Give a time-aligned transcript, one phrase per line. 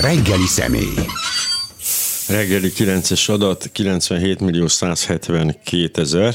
[0.00, 0.94] Reggeli személy.
[2.28, 6.34] Reggeli 9-es adat, 97 millió 172 ezer,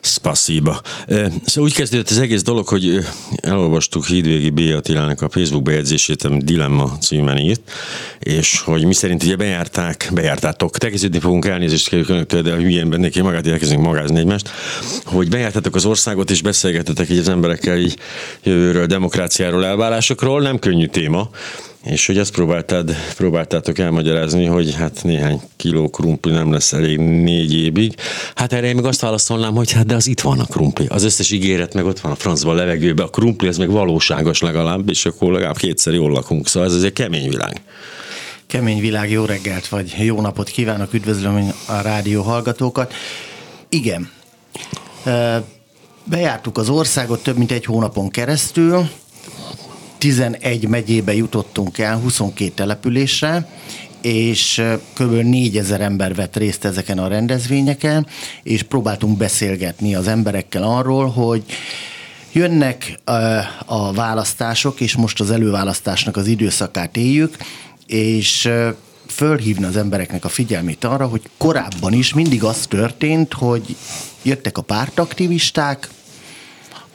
[0.00, 0.80] spasiba.
[1.08, 2.98] Szóval úgy kezdődött az egész dolog, hogy
[3.42, 4.58] elolvastuk Hídvégi B.
[4.76, 7.70] Attilának a Facebook bejegyzését, amit Dilemma címen írt,
[8.18, 13.20] és hogy mi szerint ugye bejárták, bejártátok, tegeződni fogunk elnézést kérjük önöktől, de hülyén neki
[13.20, 14.50] magát, elkezdünk magázni egymást,
[15.04, 17.98] hogy bejártátok az országot, és beszélgetetek így az emberekkel így
[18.42, 21.30] jövőről, demokráciáról, elvárásokról, nem könnyű téma,
[21.86, 27.54] és hogy ezt próbáltad, próbáltátok elmagyarázni, hogy hát néhány kiló krumpli nem lesz elég négy
[27.54, 27.94] évig.
[28.34, 30.86] Hát erre én meg azt válaszolnám, hogy hát de az itt van a krumpli.
[30.88, 33.06] Az összes ígéret meg ott van a francban a levegőben.
[33.06, 36.48] A krumpli ez meg valóságos legalább, és akkor legalább kétszer jól lakunk.
[36.48, 37.60] Szóval ez egy kemény világ.
[38.46, 42.94] Kemény világ, jó reggelt, vagy jó napot kívánok, üdvözlöm a rádió hallgatókat.
[43.68, 44.10] Igen,
[46.04, 48.88] bejártuk az országot több mint egy hónapon keresztül,
[49.98, 53.48] 11 megyébe jutottunk el, 22 településre,
[54.00, 54.62] és
[54.94, 55.12] kb.
[55.12, 58.06] 4000 ember vett részt ezeken a rendezvényeken,
[58.42, 61.44] és próbáltunk beszélgetni az emberekkel arról, hogy
[62.32, 63.00] jönnek
[63.66, 67.36] a választások, és most az előválasztásnak az időszakát éljük,
[67.86, 68.50] és
[69.06, 73.76] fölhívni az embereknek a figyelmét arra, hogy korábban is mindig az történt, hogy
[74.22, 75.88] jöttek a pártaktivisták,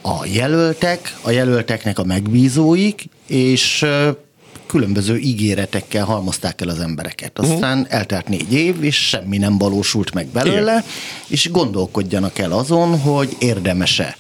[0.02, 3.86] a jelöltek, a jelölteknek a megbízóik, és
[4.66, 7.38] különböző ígéretekkel halmozták el az embereket.
[7.38, 7.52] Mhm.
[7.52, 7.96] Aztán uh-huh.
[7.96, 10.84] eltelt négy év, és semmi nem valósult meg belőle, Igen.
[11.28, 14.18] és gondolkodjanak el azon, hogy érdemese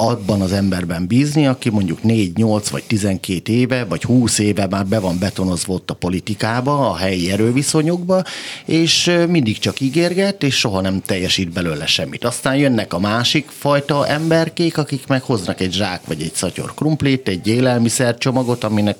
[0.00, 4.86] abban az emberben bízni, aki mondjuk 4, 8 vagy 12 éve, vagy 20 éve már
[4.86, 8.22] be van betonozva ott a politikába, a helyi erőviszonyokba,
[8.64, 12.24] és mindig csak ígérget, és soha nem teljesít belőle semmit.
[12.24, 17.28] Aztán jönnek a másik fajta emberkék, akik meg hoznak egy zsák vagy egy szatyor krumplit,
[17.28, 18.96] egy élelmiszercsomagot, aminek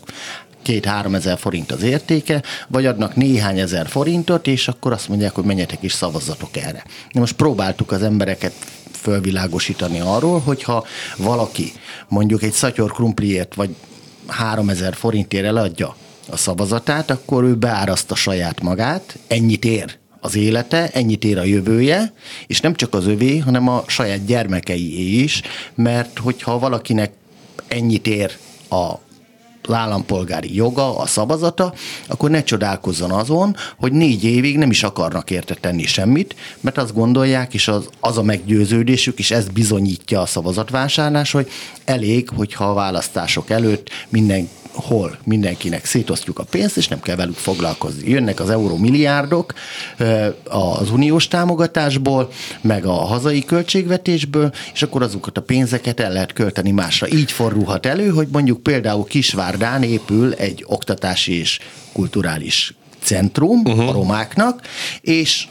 [0.62, 5.44] két-három ezer forint az értéke, vagy adnak néhány ezer forintot, és akkor azt mondják, hogy
[5.44, 6.84] menjetek is szavazzatok erre.
[7.12, 8.52] Na most próbáltuk az embereket
[9.00, 10.84] fölvilágosítani arról, hogyha
[11.16, 11.72] valaki
[12.08, 13.74] mondjuk egy szatyor krumpliért vagy
[14.26, 15.96] 3000 forintért eladja
[16.30, 22.12] a szavazatát, akkor ő beáraszta saját magát, ennyit ér az élete, ennyit ér a jövője,
[22.46, 25.42] és nem csak az övé, hanem a saját gyermekei is,
[25.74, 27.12] mert hogyha valakinek
[27.68, 28.36] ennyit ér
[28.70, 28.94] a
[29.68, 31.74] állampolgári joga, a szavazata,
[32.08, 36.94] akkor ne csodálkozzon azon, hogy négy évig nem is akarnak érte tenni semmit, mert azt
[36.94, 41.50] gondolják, és az, az a meggyőződésük, és ez bizonyítja a szavazatvásárlás, hogy
[41.84, 47.36] elég, hogyha a választások előtt minden hol mindenkinek szétosztjuk a pénzt, és nem kell velük
[47.36, 48.10] foglalkozni.
[48.10, 49.54] Jönnek az euró milliárdok
[50.44, 56.70] az uniós támogatásból, meg a hazai költségvetésből, és akkor azokat a pénzeket el lehet költeni
[56.70, 57.08] másra.
[57.08, 61.58] Így fordulhat elő, hogy mondjuk például Kisvárdán épül egy oktatási és
[61.92, 63.88] kulturális centrum uh-huh.
[63.88, 64.60] a romáknak,
[65.00, 65.48] és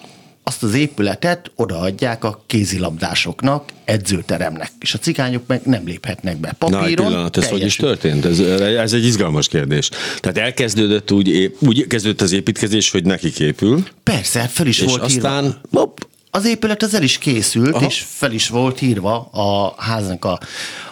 [0.50, 6.56] azt az épületet odaadják a kézilabdásoknak, edzőteremnek, és a cigányok meg nem léphetnek be.
[6.58, 8.26] Papíron Na, egy pillanat, ez hogy is történt?
[8.26, 9.90] Ez, ez egy izgalmas kérdés.
[10.20, 13.84] Tehát elkezdődött úgy, úgy kezdődött az építkezés, hogy nekik épül.
[14.04, 15.60] Persze, fel is és volt aztán, írva.
[15.72, 15.98] Hopp,
[16.32, 17.86] az épület az el is készült, Aha.
[17.86, 20.40] és fel is volt írva a háznak a,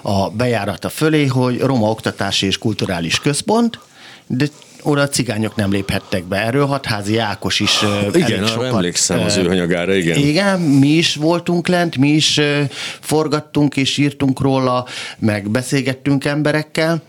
[0.02, 3.80] a bejárata fölé, hogy Roma Oktatási és Kulturális Központ,
[4.28, 4.48] de
[4.88, 6.38] oda a cigányok nem léphettek be.
[6.38, 7.82] Erről hatházi Ákos is
[8.14, 10.18] Igen, arra sokat, emlékszem az ő anyagára, igen.
[10.18, 12.40] Igen, mi is voltunk lent, mi is
[13.00, 14.86] forgattunk és írtunk róla,
[15.20, 17.02] meg beszélgettünk emberekkel,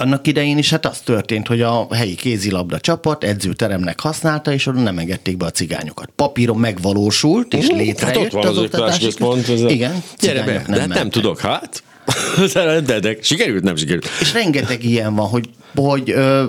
[0.00, 4.80] annak idején is hát az történt, hogy a helyi kézilabda csapat edzőteremnek használta, és oda
[4.80, 6.10] nem engedték be a cigányokat.
[6.16, 9.68] Papíron megvalósult, és létrejött hát ott van az, az oktatási pont, ez a...
[9.68, 11.82] Igen, Gyere be, nem de hát nem tudok, hát.
[12.52, 14.08] de, de, de, sikerült, nem sikerült.
[14.20, 16.44] És rengeteg ilyen van, hogy, hogy ö,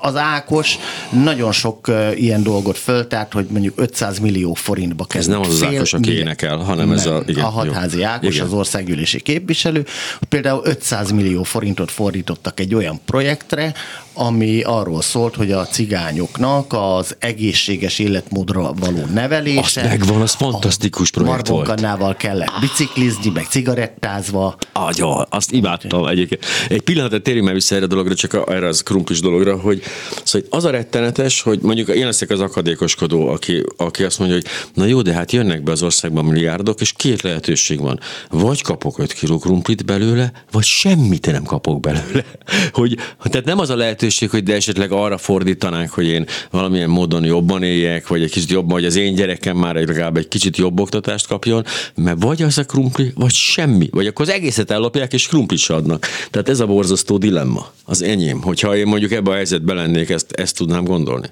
[0.00, 0.78] az Ákos
[1.10, 5.28] nagyon sok ilyen dolgot föltárt, hogy mondjuk 500 millió forintba kezd.
[5.28, 7.22] Ez nem az az Ákos, aki énekel, hanem nem, ez a...
[7.26, 8.06] Igen, a hatházi jó.
[8.06, 8.46] Ákos, igen.
[8.46, 9.86] az országgyűlési képviselő.
[10.28, 13.74] Például 500 millió forintot fordítottak egy olyan projektre,
[14.14, 19.60] ami arról szólt, hogy a cigányoknak az egészséges életmódra való nevelése.
[19.60, 21.80] Azt megvan, az fantasztikus projekt volt.
[21.80, 24.56] Marbon kellett biciklizni, meg cigarettázva.
[24.72, 26.44] Agya, azt imádtam egyébként.
[26.68, 29.82] Egy pillanatot térjünk már vissza erre a dologra, csak erre az krumplis dologra, hogy
[30.24, 34.46] szóval az a rettenetes, hogy mondjuk én leszek az akadékoskodó, aki, aki azt mondja, hogy
[34.74, 38.00] na jó, de hát jönnek be az országban milliárdok, és két lehetőség van.
[38.30, 42.24] Vagy kapok 5 kiló krumplit belőle, vagy semmit nem kapok belőle.
[42.72, 46.90] Hogy, tehát nem az a lehet lehetőség, hogy de esetleg arra fordítanánk, hogy én valamilyen
[46.90, 50.56] módon jobban éljek, vagy egy kicsit jobban, hogy az én gyerekem már legalább egy kicsit
[50.56, 51.64] jobb oktatást kapjon,
[51.94, 53.88] mert vagy az a krumpli, vagy semmi.
[53.90, 56.06] Vagy akkor az egészet ellopják, és krumplit adnak.
[56.30, 58.42] Tehát ez a borzasztó dilemma, az enyém.
[58.42, 61.28] Hogyha én mondjuk ebbe a helyzetbe lennék, ezt, ezt tudnám gondolni.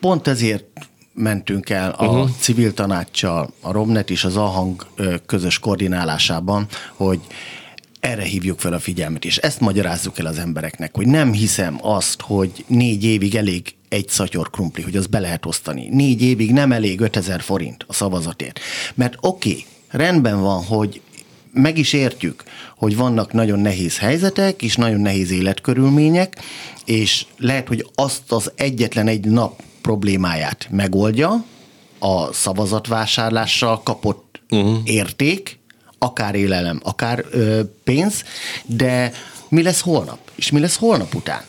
[0.00, 0.64] Pont ezért
[1.14, 2.28] mentünk el a uh-huh.
[2.40, 4.86] civil tanácssal, a Romnet és az Ahang
[5.26, 7.18] közös koordinálásában, hogy
[8.00, 12.20] erre hívjuk fel a figyelmet, és ezt magyarázzuk el az embereknek, hogy nem hiszem azt,
[12.20, 15.88] hogy négy évig elég egy szatyor krumpli, hogy az be lehet osztani.
[15.90, 18.60] Négy évig nem elég 5000 forint a szavazatért.
[18.94, 21.00] Mert oké, okay, rendben van, hogy
[21.52, 22.44] meg is értjük,
[22.76, 26.38] hogy vannak nagyon nehéz helyzetek, és nagyon nehéz életkörülmények,
[26.84, 31.44] és lehet, hogy azt az egyetlen egy nap problémáját megoldja
[31.98, 34.78] a szavazatvásárlással kapott uh-huh.
[34.84, 35.59] érték,
[36.02, 38.24] akár élelem, akár ö, pénz,
[38.66, 39.12] de
[39.48, 40.18] mi lesz holnap?
[40.34, 41.42] És mi lesz holnap után?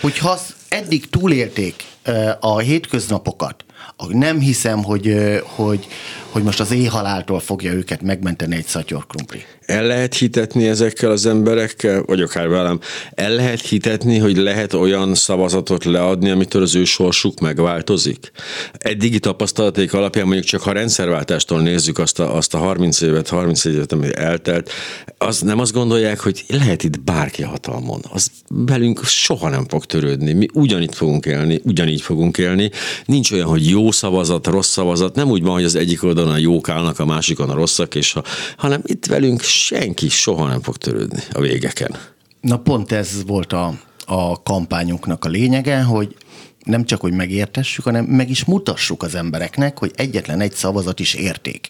[0.00, 3.64] Hogyha eddig túlélték ö, a hétköznapokat,
[4.08, 5.86] nem hiszem, hogy, hogy,
[6.32, 9.44] hogy most az éjhaláltól fogja őket megmenteni egy szatyor krumpli.
[9.66, 12.80] El lehet hitetni ezekkel az emberekkel, vagy akár velem,
[13.14, 18.30] el lehet hitetni, hogy lehet olyan szavazatot leadni, amitől az ő sorsuk megváltozik?
[18.72, 23.64] Eddigi tapasztalaték alapján mondjuk csak ha rendszerváltástól nézzük azt a, azt a 30 évet, 30
[23.64, 24.70] évet, ami eltelt,
[25.18, 28.00] az nem azt gondolják, hogy lehet itt bárki hatalmon.
[28.12, 30.32] Az velünk soha nem fog törődni.
[30.32, 32.70] Mi ugyanitt fogunk élni, ugyanígy fogunk élni.
[33.04, 35.14] Nincs olyan, hogy jó szavazat, rossz szavazat.
[35.14, 38.12] Nem úgy van, hogy az egyik oldalon a jók állnak, a másikon a rosszak, és
[38.12, 38.22] ha,
[38.56, 41.96] hanem itt velünk senki soha nem fog törődni a végeken.
[42.40, 43.74] Na pont ez volt a,
[44.06, 46.16] a kampányunknak a lényege, hogy
[46.64, 51.14] nem csak, hogy megértessük, hanem meg is mutassuk az embereknek, hogy egyetlen egy szavazat is
[51.14, 51.68] érték.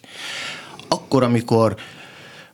[0.87, 1.75] Akkor, amikor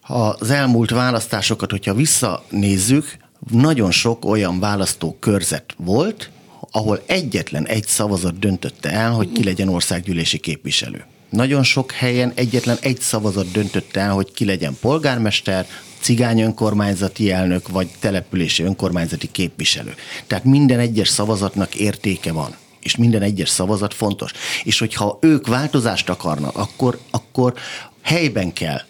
[0.02, 3.18] az elmúlt választásokat, hogyha visszanézzük,
[3.52, 6.30] nagyon sok olyan választó körzet volt,
[6.72, 11.06] ahol egyetlen egy szavazat döntötte el, hogy ki legyen országgyűlési képviselő.
[11.30, 15.68] Nagyon sok helyen egyetlen egy szavazat döntötte el, hogy ki legyen polgármester,
[16.00, 19.96] cigány önkormányzati elnök vagy települési önkormányzati képviselő.
[20.28, 24.32] Tehát minden egyes szavazatnak értéke van és minden egyes szavazat fontos.
[24.64, 27.54] És hogyha ők változást akarnak, akkor, akkor
[28.02, 28.82] helyben kell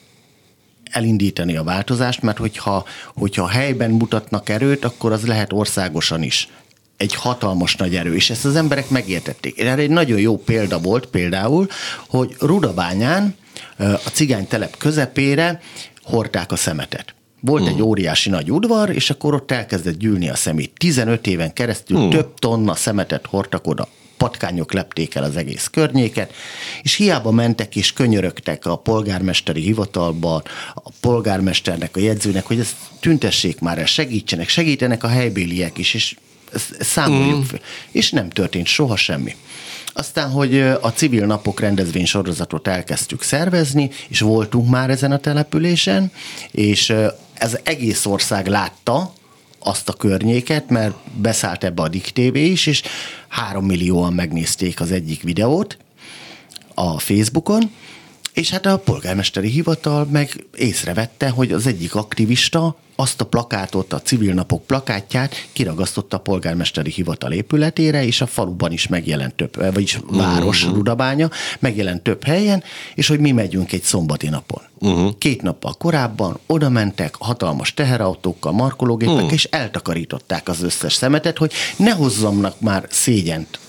[0.91, 6.47] elindítani a változást, mert hogyha, hogyha helyben mutatnak erőt, akkor az lehet országosan is
[6.99, 9.59] egy hatalmas nagy erő, és ezt az emberek megértették.
[9.59, 11.67] Erre egy nagyon jó példa volt például,
[12.07, 13.35] hogy Rudabányán
[13.77, 15.61] a cigány telep közepére
[16.03, 17.13] hordták a szemetet.
[17.41, 17.69] Volt uh.
[17.69, 20.71] egy óriási nagy udvar, és akkor ott elkezdett gyűlni a szemét.
[20.77, 22.11] 15 éven keresztül uh.
[22.11, 23.87] több tonna szemetet hordtak oda
[24.17, 26.33] patkányok lepték el az egész környéket,
[26.81, 30.43] és hiába mentek és könyörögtek a polgármesteri hivatalban,
[30.75, 36.15] a polgármesternek, a jegyzőnek, hogy ezt tüntessék már el, segítsenek, segítenek a helybéliek is, és
[36.79, 37.41] számoljuk mm.
[37.41, 37.59] fel.
[37.91, 39.35] És nem történt soha semmi.
[39.93, 46.11] Aztán, hogy a civil napok rendezvény sorozatot elkezdtük szervezni, és voltunk már ezen a településen,
[46.51, 46.93] és
[47.33, 49.13] ez egész ország látta,
[49.59, 52.81] azt a környéket, mert beszállt ebbe a Dik TV is, és
[53.27, 55.77] három millióan megnézték az egyik videót
[56.73, 57.71] a Facebookon,
[58.33, 64.01] és hát a polgármesteri hivatal meg észrevette, hogy az egyik aktivista azt a plakátot, a
[64.01, 69.99] civil napok plakátját kiragasztotta a polgármesteri hivatal épületére, és a faluban is megjelent több, vagyis
[70.09, 70.77] város, uh-huh.
[70.77, 71.29] Rudabánya,
[71.59, 72.63] megjelent több helyen,
[72.95, 74.61] és hogy mi megyünk egy szombati napon.
[74.79, 75.17] Uh-huh.
[75.17, 79.33] Két nappal korábban oda mentek hatalmas teherautókkal, markológépek, uh-huh.
[79.33, 83.59] és eltakarították az összes szemetet, hogy ne hozzamnak már szégyent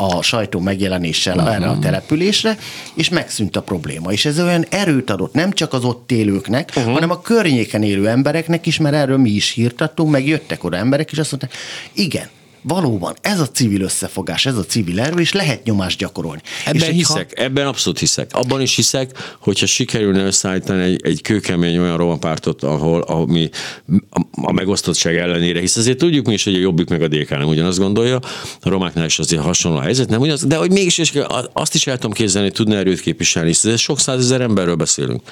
[0.00, 1.54] a sajtó megjelenéssel uh-huh.
[1.54, 2.58] erre a településre,
[2.94, 4.12] és megszűnt a probléma.
[4.12, 6.92] És ez olyan erőt adott nem csak az ott élőknek, uh-huh.
[6.92, 11.12] hanem a környéken élő embereknek is, mert erről mi is hírtattunk, meg jöttek oda emberek,
[11.12, 11.60] és azt mondták,
[11.92, 12.28] igen,
[12.62, 16.40] valóban ez a civil összefogás, ez a civil erő, és lehet nyomást gyakorolni.
[16.64, 17.42] Ebben és hiszek, ha...
[17.42, 18.30] ebben abszolút hiszek.
[18.32, 23.48] Abban is hiszek, hogyha sikerülne összeállítani egy, egy kőkemény olyan romapártot, ahol ami
[24.10, 27.30] a, a megosztottság ellenére, hisz azért tudjuk mi is, hogy a jobbik meg a DK
[27.30, 28.18] nem ugyanazt gondolja,
[28.60, 31.12] a romáknál is azért hasonló a helyzet, nem ugyanaz, de hogy mégis és
[31.52, 35.22] azt is el tudom képzelni, hogy tudna erőt képviselni, hisz sok százezer emberről beszélünk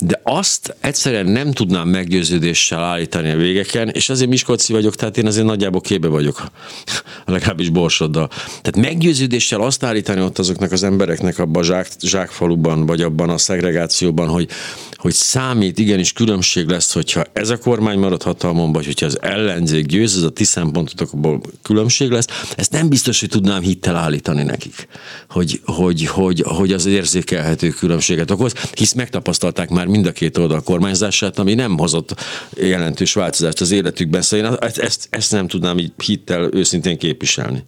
[0.00, 5.26] de azt egyszerűen nem tudnám meggyőződéssel állítani a végeken, és azért Miskolci vagyok, tehát én
[5.26, 6.50] azért nagyjából képbe vagyok,
[7.24, 8.28] legalábbis Borsoddal.
[8.62, 13.38] Tehát meggyőződéssel azt állítani ott azoknak az embereknek abban a zsák, zsákfaluban, vagy abban a
[13.38, 14.48] szegregációban, hogy,
[14.96, 19.86] hogy számít, igenis különbség lesz, hogyha ez a kormány marad hatalmon, vagy hogyha az ellenzék
[19.86, 22.26] győz, ez a ti szempontotokból különbség lesz,
[22.56, 24.88] ezt nem biztos, hogy tudnám hittel állítani nekik,
[25.28, 30.62] hogy, hogy, hogy, hogy az érzékelhető különbséget okoz, hisz megtapasztalták már mind a két oldal
[30.62, 32.14] kormányzását, ami nem hozott
[32.54, 34.22] jelentős változást az életükben.
[34.22, 37.64] Szóval én ezt, ezt, nem tudnám így hittel őszintén képviselni,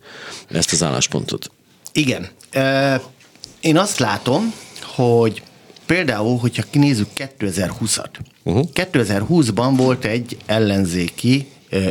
[0.48, 1.50] ezt az álláspontot.
[1.92, 2.28] Igen.
[3.60, 5.42] Én azt látom, hogy
[5.86, 8.10] például, hogyha kinézzük 2020-at.
[8.42, 8.68] Uh-huh.
[8.74, 11.46] 2020-ban volt egy ellenzéki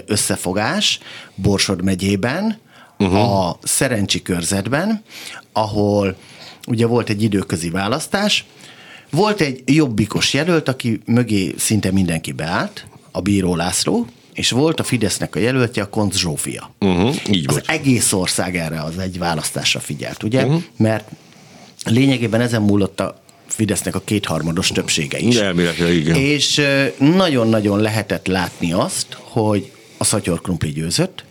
[0.06, 1.00] összefogás
[1.36, 2.60] Borsod megyében,
[3.00, 3.48] uh-huh.
[3.48, 5.04] a Szerencsi körzetben,
[5.54, 6.16] ahol
[6.68, 8.46] ugye volt egy időközi választás,
[9.12, 14.84] volt egy jobbikos jelölt, aki mögé szinte mindenki beállt, a Bíró László, és volt a
[14.84, 16.72] Fidesznek a jelöltje, a Koncz Zsófia.
[16.80, 17.70] Uh-huh, így az volt.
[17.70, 20.46] egész ország erre az egy választásra figyelt, ugye?
[20.46, 20.64] Uh-huh.
[20.78, 21.10] Mert
[21.86, 25.36] lényegében ezen múlott a Fidesznek a kétharmados többsége is.
[25.36, 26.16] Elméletileg, igen.
[26.16, 26.62] És
[26.98, 31.24] nagyon-nagyon lehetett látni azt, hogy a Szatyor Krumpli győzött,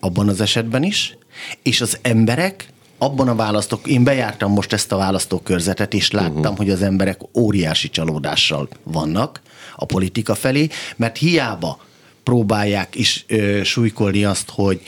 [0.00, 1.16] abban az esetben is,
[1.62, 2.68] és az emberek
[3.04, 6.56] abban a választók, én bejártam most ezt a választókörzetet, és láttam, uh-huh.
[6.56, 9.40] hogy az emberek óriási csalódással vannak
[9.76, 11.78] a politika felé, mert hiába
[12.22, 14.80] próbálják is ö, súlykolni azt, hogy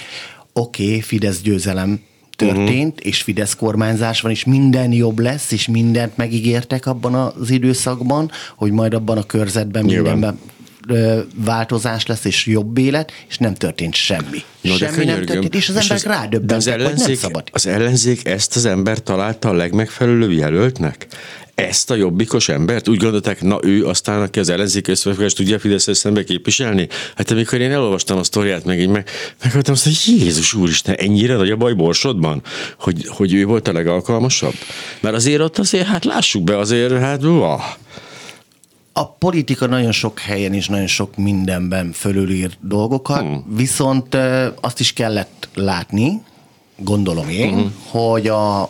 [0.53, 2.01] oké, okay, Fidesz győzelem
[2.37, 3.07] történt, uh-huh.
[3.07, 8.71] és Fidesz kormányzás van, és minden jobb lesz, és mindent megígértek abban az időszakban, hogy
[8.73, 10.13] majd abban a körzetben Nyilván.
[10.13, 10.39] mindenben
[11.35, 14.43] változás lesz, és jobb élet, és nem történt semmi.
[14.61, 17.49] No, semmi nem történt, és az emberek rádöbbentek, az ellenzék, hogy nem szabad.
[17.53, 21.07] Az ellenzék ezt az ember találta a legmegfelelőbb jelöltnek?
[21.57, 22.89] ezt a jobbikos embert?
[22.89, 26.89] Úgy gondolták, na ő aztán, aki az ellenzék összefogást tudja Fidesz szembe képviselni?
[27.17, 29.09] Hát amikor én elolvastam a sztoriát, meg így meg,
[29.43, 32.43] meghaltam azt, hogy Jézus úristen, ennyire nagy a baj Borsodban,
[32.79, 34.55] hogy, hogy ő volt a legalkalmasabb?
[35.01, 37.63] Mert azért ott azért, hát lássuk be, azért, hát, uah.
[38.99, 43.45] A politika nagyon sok helyen és nagyon sok mindenben fölülír dolgokat, hmm.
[43.57, 44.17] viszont
[44.61, 46.23] azt is kellett látni,
[46.77, 47.75] gondolom én, hmm.
[47.89, 48.69] hogy a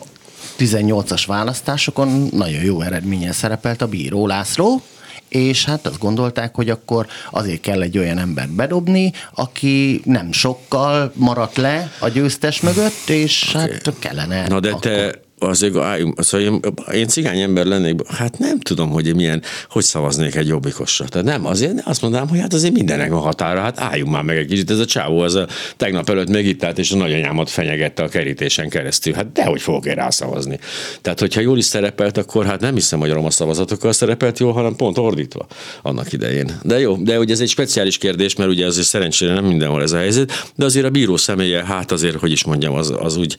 [0.57, 4.81] 18-as választásokon nagyon jó eredményen szerepelt a bíró László,
[5.27, 11.11] és hát azt gondolták, hogy akkor azért kell egy olyan embert bedobni, aki nem sokkal
[11.15, 13.71] maradt le a győztes mögött, és okay.
[13.71, 14.47] hát kellene.
[14.47, 14.81] Na de akkor...
[14.81, 16.59] te azért álljunk, szóval én,
[16.93, 21.05] én cigány ember lennék, hát nem tudom, hogy milyen, hogy szavaznék egy jobbikosra.
[21.05, 24.37] Tehát nem, azért azt mondanám, hogy hát azért mindenek a határa, hát álljunk már meg
[24.37, 24.71] egy kicsit.
[24.71, 28.07] Ez a csávó, az a tegnap előtt még itt állt, és a nagyanyámat fenyegette a
[28.07, 29.13] kerítésen keresztül.
[29.13, 30.59] Hát dehogy fogok én rászavazni.
[31.01, 34.75] Tehát, hogyha jól is szerepelt, akkor hát nem hiszem, hogy roma szavazatokkal szerepelt jól, hanem
[34.75, 35.47] pont ordítva
[35.81, 36.59] annak idején.
[36.63, 39.91] De jó, de ugye ez egy speciális kérdés, mert ugye azért szerencsére nem mindenhol ez
[39.91, 43.37] a helyzet, de azért a bíró személye, hát azért, hogy is mondjam, az, az úgy,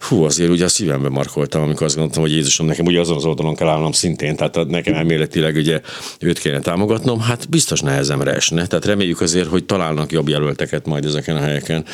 [0.00, 3.16] hú, azért ugye a szívembe mark markoltam, amikor azt gondoltam, hogy Jézusom, nekem ugye azon
[3.16, 5.80] az oldalon kell állnom szintén, tehát nekem elméletileg ugye
[6.18, 8.66] őt kéne támogatnom, hát biztos nehezemre esne.
[8.66, 11.84] Tehát reméljük azért, hogy találnak jobb jelölteket majd ezeken a helyeken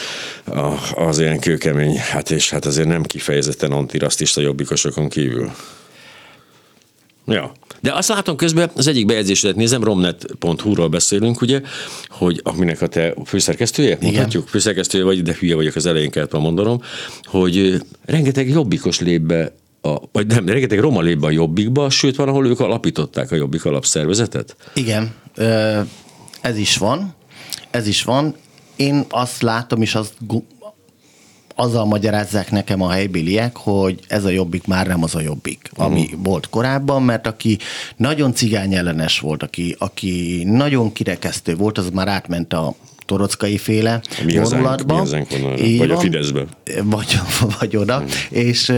[0.95, 5.51] az ilyen kőkemény, hát és hát azért nem kifejezetten antirasztista jobbikosokon kívül.
[7.27, 7.53] Ja.
[7.81, 11.61] De azt látom közben, az egyik bejegyzésedet nézem, romnet.hu-ról beszélünk, ugye,
[12.09, 14.03] hogy aminek a te főszerkesztője, Igen.
[14.03, 16.83] mondhatjuk, főszerkesztője vagy, de hülye vagyok az elején kellett mondanom,
[17.25, 22.17] hogy rengeteg jobbikos lép be a, vagy nem, rengeteg roma lép be a jobbikba, sőt
[22.17, 24.57] van, ahol ők alapították a jobbik alapszervezetet.
[24.75, 25.15] Igen,
[26.41, 27.15] ez is van,
[27.71, 28.35] ez is van.
[28.77, 30.13] Én azt látom, és azt
[31.59, 36.01] azzal magyarázzák nekem a helybéliek, hogy ez a jobbik már nem az a jobbik, ami
[36.01, 36.21] uh-huh.
[36.23, 37.59] volt korábban, mert aki
[37.97, 42.75] nagyon cigány ellenes volt, aki, aki nagyon kirekesztő volt, az már átment a
[43.05, 45.07] torockai féle mi vonulatba.
[45.57, 46.45] Mi vagy a Fideszbe.
[46.83, 47.19] Vagy,
[47.59, 47.97] vagy oda.
[47.99, 48.09] Hmm.
[48.31, 48.73] És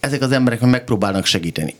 [0.00, 1.74] ezek az emberek megpróbálnak segíteni.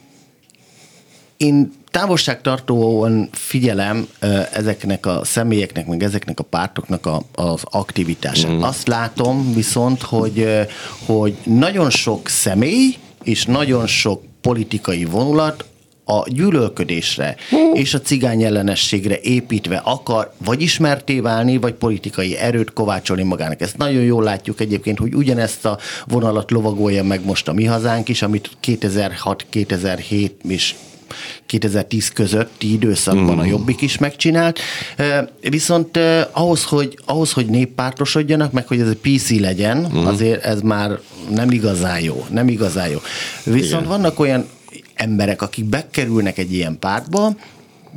[1.36, 4.09] Én távolságtartóan figyelem
[4.52, 8.50] ezeknek a személyeknek, meg ezeknek a pártoknak a, az aktivitását.
[8.50, 8.62] Mm.
[8.62, 10.66] Azt látom viszont, hogy,
[11.06, 15.64] hogy nagyon sok személy és nagyon sok politikai vonulat
[16.04, 17.73] a gyűlölködésre mm.
[17.73, 23.61] és a cigány ellenességre építve akar vagy ismerté válni, vagy politikai erőt kovácsolni magának.
[23.61, 28.09] Ezt nagyon jól látjuk egyébként, hogy ugyanezt a vonalat lovagolja meg most a mi hazánk
[28.09, 30.75] is, amit 2006-2007 és
[31.47, 33.47] 2010 közötti időszakban a mm.
[33.49, 34.59] Jobbik is megcsinált.
[35.40, 35.99] Viszont
[36.33, 40.07] ahhoz, hogy, ahhoz, hogy néppártosodjanak, meg hogy ez egy PC legyen, mm.
[40.07, 40.99] azért ez már
[41.31, 42.26] nem igazán jó.
[42.31, 42.99] Nem igazán jó.
[43.45, 43.97] Viszont Igen.
[43.97, 44.47] vannak olyan
[44.95, 47.35] emberek, akik bekerülnek egy ilyen pártba,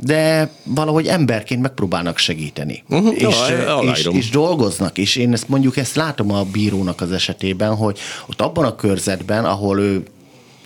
[0.02, 2.82] de valahogy emberként megpróbálnak segíteni.
[2.88, 3.14] Uh-huh.
[3.14, 7.74] És, ja, és, és dolgoznak, és én ezt mondjuk ezt látom a bírónak az esetében,
[7.74, 10.02] hogy ott abban a körzetben, ahol ő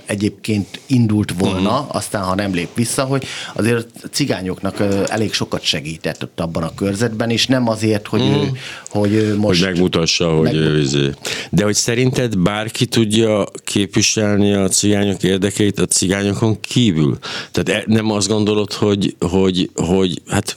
[0.09, 1.97] egyébként indult volna, uh-huh.
[1.97, 3.25] aztán ha nem lép vissza, hogy
[3.55, 8.43] azért a cigányoknak elég sokat segített ott abban a körzetben, és nem azért, hogy, uh-huh.
[8.43, 8.51] ő,
[8.89, 9.65] hogy ő most...
[9.65, 10.55] Hogy megmutassa, hogy meg...
[10.55, 10.81] ő...
[10.81, 11.19] Izé-
[11.51, 17.19] De hogy szerinted bárki tudja képviselni a cigányok érdekeit a cigányokon kívül?
[17.51, 20.57] Tehát e- nem azt gondolod, hogy, hogy, hogy hát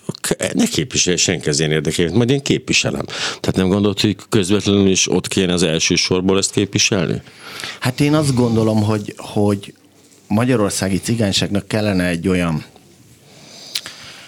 [0.53, 3.05] ne képviselj senki az én érdekeit, majd én képviselem.
[3.39, 7.21] Tehát nem gondolod, hogy közvetlenül is ott kéne az első sorból ezt képviselni?
[7.79, 9.40] Hát én azt gondolom, hogy, hogy
[10.27, 12.65] magyarországi cigányságnak kellene egy olyan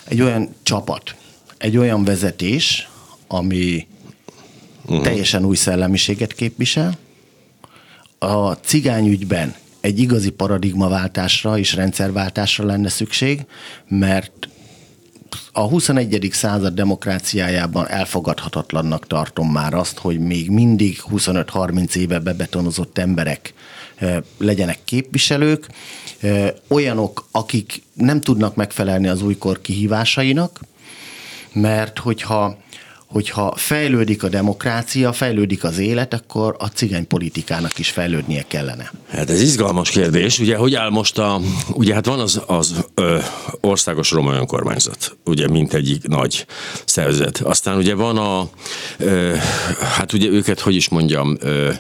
[0.04, 1.16] egy olyan csapat,
[1.58, 2.90] egy olyan vezetés,
[3.28, 3.88] ami
[4.86, 5.04] uh-huh.
[5.04, 6.98] teljesen új szellemiséget képvisel.
[8.20, 13.46] A cigányügyben egy igazi paradigmaváltásra és rendszerváltásra lenne szükség,
[13.88, 14.48] mert
[15.52, 16.30] a 21.
[16.32, 23.54] század demokráciájában elfogadhatatlannak tartom már azt, hogy még mindig 25-30 éve bebetonozott emberek
[24.38, 25.68] legyenek képviselők,
[26.68, 30.60] olyanok, akik nem tudnak megfelelni az újkor kihívásainak,
[31.54, 32.58] mert hogyha
[33.14, 38.92] hogyha fejlődik a demokrácia, fejlődik az élet, akkor a cigány politikának is fejlődnie kellene.
[39.10, 40.40] Hát ez izgalmas kérdés.
[40.40, 41.40] Ugye, hogy áll most a,
[41.74, 43.18] ugye hát van az, az ö,
[43.62, 46.46] országos roma önkormányzat, ugye, mint egyik nagy
[46.86, 47.38] szervezet.
[47.38, 48.50] Aztán ugye van a,
[48.98, 49.36] ö,
[49.98, 51.72] hát ugye őket, hogy is mondjam, ö,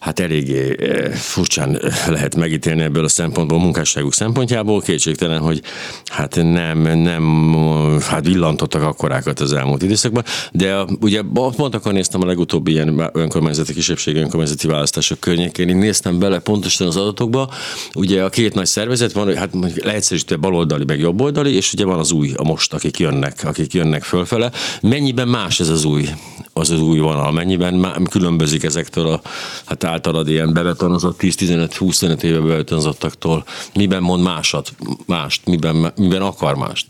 [0.00, 0.76] hát eléggé
[1.14, 4.80] furcsán lehet megítélni ebből a szempontból, a munkásságuk szempontjából.
[4.80, 5.62] Kétségtelen, hogy
[6.06, 7.54] hát nem, nem,
[8.00, 10.24] hát villantottak akkorákat az elmúlt időszakban.
[10.52, 16.18] De ugye pont akkor néztem a legutóbbi ilyen önkormányzati kisebbségi önkormányzati választások környékén, én néztem
[16.18, 17.50] bele pontosan az adatokba,
[17.94, 19.50] ugye a két nagy szervezet van, hát
[19.82, 24.02] leegyszerűsítve baloldali meg jobboldali, és ugye van az új, a most, akik jönnek, akik jönnek
[24.02, 24.50] fölfele.
[24.82, 26.08] Mennyiben más ez az új,
[26.52, 29.20] az az új vonal, mennyiben má, különbözik ezektől a
[29.64, 33.44] hát általad ilyen bebetonozott 10-15-25 éve bebetonozottaktól,
[33.74, 34.72] miben mond másat,
[35.06, 36.86] mást, miben, miben akar mást?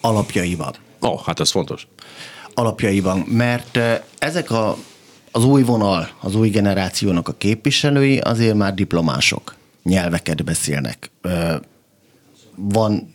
[0.00, 0.74] Alapjaiban.
[1.02, 1.86] Ó, oh, hát ez fontos
[2.54, 3.78] alapjaiban, mert
[4.18, 4.76] ezek a,
[5.30, 11.10] az új vonal, az új generációnak a képviselői azért már diplomások, nyelveket beszélnek.
[12.56, 13.14] Van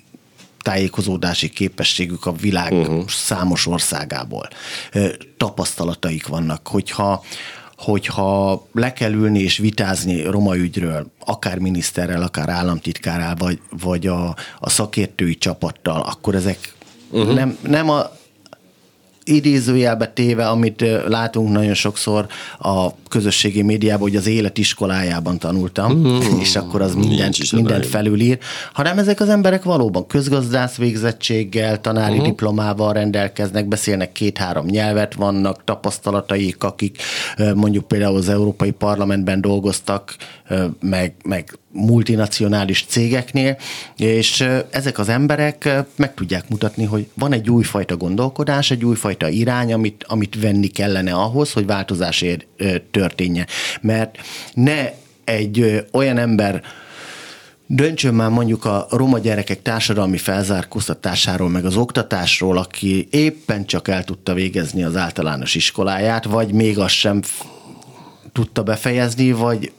[0.62, 3.08] tájékozódási képességük a világ uh-huh.
[3.08, 4.48] számos országából.
[5.38, 7.24] Tapasztalataik vannak, hogyha
[7.78, 14.36] hogyha le kell ülni és vitázni roma ügyről, akár miniszterrel, akár államtitkárral, vagy, vagy a,
[14.60, 16.74] a szakértői csapattal, akkor ezek
[17.10, 17.34] uh-huh.
[17.34, 18.12] nem, nem a
[19.30, 22.28] idézőjelbe téve, amit látunk nagyon sokszor
[22.60, 26.20] a közösségi médiában, hogy az élet iskolájában tanultam, mm.
[26.40, 28.38] és akkor az mindent, mindent felülír,
[28.74, 32.24] hanem ezek az emberek valóban közgazdász végzettséggel, tanári mm.
[32.24, 37.02] diplomával rendelkeznek, beszélnek két-három nyelvet, vannak tapasztalataik, akik
[37.56, 40.16] mondjuk például az Európai Parlamentben dolgoztak,
[40.80, 43.58] meg, meg multinacionális cégeknél,
[43.98, 49.74] és ezek az emberek meg tudják mutatni, hogy van egy újfajta gondolkodás, egy újfajta irány,
[49.74, 52.46] amit, amit venni kellene ahhoz, hogy változás ér,
[52.92, 53.48] történjen.
[53.82, 54.18] Mert
[54.54, 54.92] ne
[55.24, 56.64] egy olyan ember
[57.72, 64.04] Döntsön már mondjuk a roma gyerekek társadalmi felzárkóztatásáról, meg az oktatásról, aki éppen csak el
[64.04, 67.22] tudta végezni az általános iskoláját, vagy még azt sem
[68.32, 69.72] tudta befejezni, vagy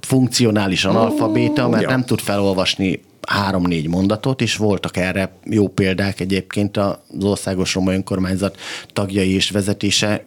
[0.00, 1.88] funkcionális analfabéta, mert ja.
[1.88, 8.58] nem tud felolvasni három-négy mondatot, és voltak erre jó példák egyébként az Országos Roma Önkormányzat
[8.92, 10.24] tagjai és vezetése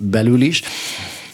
[0.00, 0.62] belül is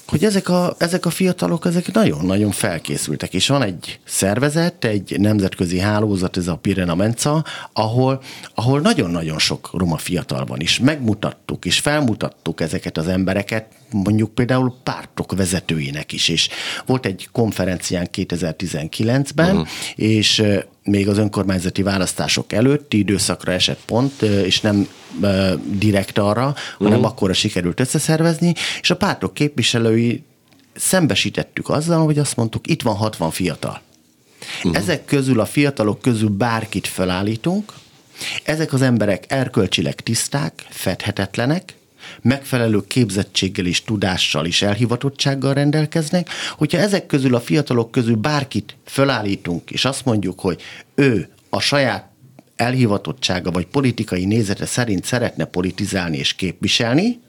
[0.06, 5.78] hogy ezek a, ezek a fiatalok, ezek nagyon-nagyon felkészültek, és van egy szervezet, egy nemzetközi
[5.78, 8.22] hálózat, ez a Pirena Menca, ahol,
[8.54, 14.74] ahol nagyon-nagyon sok roma fiatal van, és megmutattuk, és felmutattuk ezeket az embereket, mondjuk például
[14.82, 16.48] pártok vezetőinek is, és
[16.86, 19.68] volt egy konferencián 2019-ben, uh-huh.
[19.94, 20.42] és
[20.86, 24.88] még az önkormányzati választások előtti időszakra esett pont, és nem
[25.64, 27.10] direkt arra, hanem uh-huh.
[27.10, 30.22] akkora sikerült összeszervezni, és a pártok képviselői
[30.74, 33.80] szembesítettük azzal, hogy azt mondtuk, itt van 60 fiatal.
[34.56, 34.76] Uh-huh.
[34.76, 37.72] Ezek közül, a fiatalok közül bárkit felállítunk,
[38.44, 41.74] ezek az emberek erkölcsileg tiszták, fedhetetlenek,
[42.26, 49.70] megfelelő képzettséggel és tudással és elhivatottsággal rendelkeznek, hogyha ezek közül a fiatalok közül bárkit fölállítunk,
[49.70, 50.62] és azt mondjuk, hogy
[50.94, 52.10] ő a saját
[52.56, 57.20] elhivatottsága vagy politikai nézete szerint szeretne politizálni és képviselni,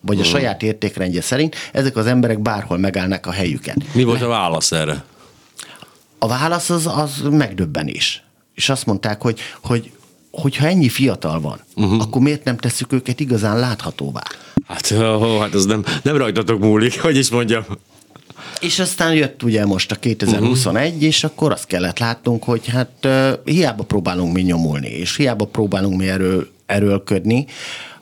[0.00, 0.30] vagy a hmm.
[0.30, 3.76] saját értékrendje szerint, ezek az emberek bárhol megállnak a helyüket.
[3.94, 5.04] Mi volt a válasz erre?
[6.18, 8.22] A válasz az, az megdöbbenés.
[8.54, 9.90] És azt mondták, hogy, hogy
[10.30, 12.00] hogyha ennyi fiatal van, uh-huh.
[12.00, 14.22] akkor miért nem tesszük őket igazán láthatóvá?
[14.66, 17.64] Hát, ó, hát az nem, nem rajtatok múlik, hogy is mondjam.
[18.60, 21.02] És aztán jött ugye most a 2021, uh-huh.
[21.02, 25.96] és akkor azt kellett látnunk, hogy hát uh, hiába próbálunk mi nyomulni, és hiába próbálunk
[25.98, 27.46] mi erről erőlködni,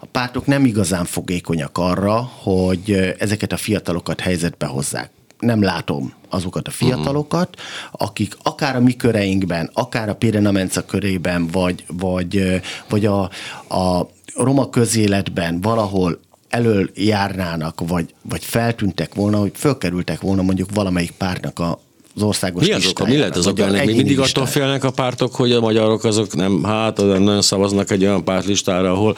[0.04, 5.10] a pártok nem igazán fogékonyak arra, hogy ezeket a fiatalokat helyzetbe hozzák.
[5.38, 7.60] Nem látom azokat a fiatalokat,
[7.92, 13.22] akik akár a mi köreinkben, akár a Pirena Menca körében, vagy, vagy, vagy a,
[13.68, 16.20] a roma közéletben valahol
[16.54, 21.80] elől járnának, vagy, vagy feltűntek volna, hogy fölkerültek volna mondjuk valamelyik pártnak a,
[22.16, 23.04] az országos Mi az oka?
[23.04, 23.70] Mi lehet az oka?
[23.70, 27.90] Még mindig attól félnek a pártok, hogy a magyarok azok nem, hát nem nagyon szavaznak
[27.90, 29.16] egy olyan pártlistára, ahol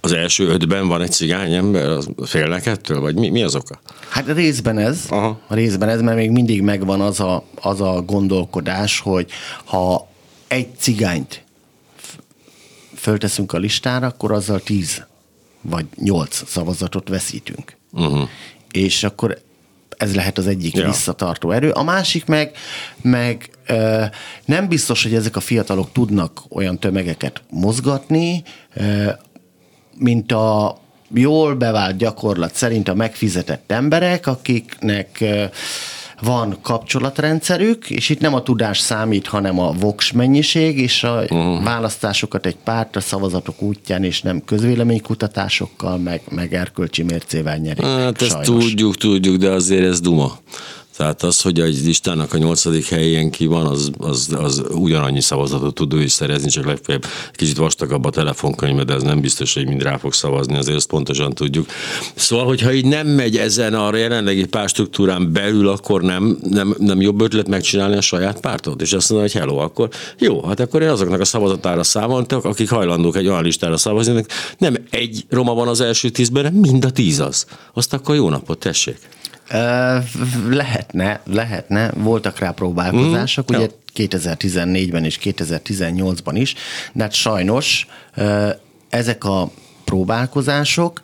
[0.00, 3.00] az első ötben van egy cigány ember, az félnek ettől?
[3.00, 3.80] Vagy mi, mi az oka?
[4.08, 5.38] Hát részben ez, Aha.
[5.48, 9.30] részben ez, mert még mindig megvan az a, az a gondolkodás, hogy
[9.64, 10.08] ha
[10.48, 11.44] egy cigányt
[12.94, 15.06] fölteszünk a listára, akkor azzal tíz
[15.68, 17.76] vagy nyolc szavazatot veszítünk.
[17.92, 18.28] Uh-huh.
[18.70, 19.38] És akkor
[19.96, 20.86] ez lehet az egyik ja.
[20.86, 21.70] visszatartó erő.
[21.70, 22.56] A másik meg,
[23.02, 24.04] meg ö,
[24.44, 28.42] nem biztos, hogy ezek a fiatalok tudnak olyan tömegeket mozgatni,
[28.74, 29.10] ö,
[29.98, 30.78] mint a
[31.14, 35.44] jól bevált gyakorlat szerint a megfizetett emberek, akiknek ö,
[36.20, 41.64] van kapcsolatrendszerük, és itt nem a tudás számít, hanem a voks mennyiség, és a uh-huh.
[41.64, 47.84] választásokat egy pártra szavazatok útján, és nem közvéleménykutatásokkal, meg, meg erkölcsi mércével nyerik.
[47.84, 48.64] Hát ezt sajnos.
[48.64, 50.38] tudjuk, tudjuk, de azért ez duma.
[50.96, 55.74] Tehát az, hogy egy listának a nyolcadik helyén ki van, az, az, az ugyanannyi szavazatot
[55.74, 59.66] tud ő is szerezni, csak legfeljebb kicsit vastagabb a telefonkönyve, de ez nem biztos, hogy
[59.66, 61.66] mind rá fog szavazni, azért ezt pontosan tudjuk.
[62.14, 67.20] Szóval, hogyha így nem megy ezen a jelenlegi párstruktúrán belül, akkor nem, nem, nem jobb
[67.20, 70.88] ötlet megcsinálni a saját pártot, és azt mondani, hogy hello, akkor jó, hát akkor én
[70.88, 74.24] azoknak a szavazatára számoltak, akik hajlandók egy olyan listára szavazni,
[74.58, 77.46] nem egy roma van az első tízben, hanem mind a tíz az.
[77.74, 78.98] Azt akkor jó napot, tessék.
[80.48, 86.54] Lehetne, lehetne, voltak rá próbálkozások, mm, ugye 2014-ben és 2018-ban is,
[86.92, 87.86] de hát sajnos
[88.88, 89.50] ezek a
[89.84, 91.00] próbálkozások,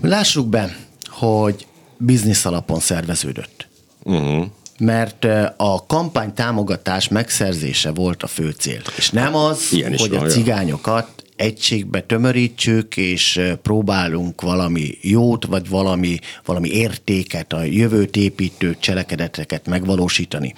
[0.00, 0.76] lássuk be,
[1.06, 3.68] hogy biznisz alapon szerveződött.
[4.02, 4.46] Uh-huh.
[4.78, 5.26] Mert
[5.56, 8.80] a kampány támogatás megszerzése volt a fő cél.
[8.96, 16.18] És nem az, Ilyen hogy a cigányokat egységbe tömörítsük, és próbálunk valami jót, vagy valami,
[16.44, 20.54] valami értéket, a jövőt építő cselekedeteket megvalósítani.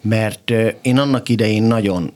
[0.00, 2.12] Mert én annak idején nagyon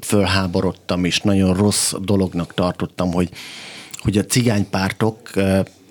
[0.00, 3.28] fölháborodtam, és nagyon rossz dolognak tartottam, hogy,
[3.98, 5.30] hogy a cigánypártok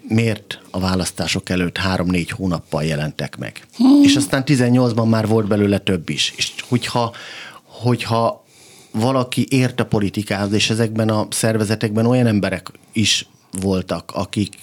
[0.08, 3.68] miért a választások előtt három-négy hónappal jelentek meg.
[3.78, 4.04] Hmm.
[4.04, 6.34] És aztán 18-ban már volt belőle több is.
[6.36, 7.14] És hogyha,
[7.64, 8.43] hogyha
[8.94, 13.28] valaki ért a politikához, és ezekben a szervezetekben olyan emberek is
[13.62, 14.56] voltak, akik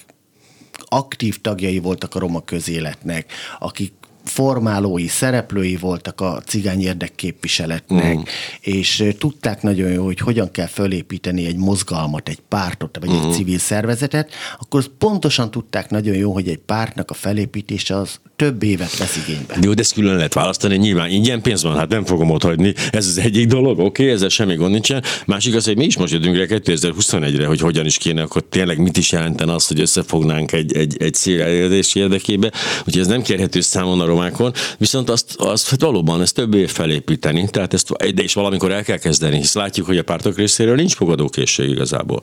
[0.85, 8.21] aktív tagjai voltak a roma közéletnek, akik formálói, szereplői voltak a cigány érdekképviseletnek, mm.
[8.61, 13.13] és tudták nagyon jó, hogy hogyan kell fölépíteni egy mozgalmat, egy pártot, vagy mm.
[13.13, 18.63] egy civil szervezetet, akkor pontosan tudták nagyon jó, hogy egy pártnak a felépítése az több
[18.63, 19.57] évet vesz igénybe.
[19.61, 22.73] Jó, de ezt külön lehet választani, nyilván ingyen pénz van, hát nem fogom ott hagyni.
[22.91, 25.03] Ez az egyik dolog, oké, okay, ezzel semmi gond nincsen.
[25.25, 28.77] Másik az, hogy mi is most jöttünk rá 2021-re, hogy hogyan is kéne, akkor tényleg
[28.77, 32.51] mit is jelenten az, hogy összefognánk egy, egy, egy cél elérési érdekébe.
[32.79, 36.69] Úgyhogy ez nem kérhető számon a romákon, viszont azt, azt hát valóban ezt több év
[36.69, 40.75] felépíteni, tehát ezt de is valamikor el kell kezdeni, hisz látjuk, hogy a pártok részéről
[40.75, 42.21] nincs fogadókészség igazából.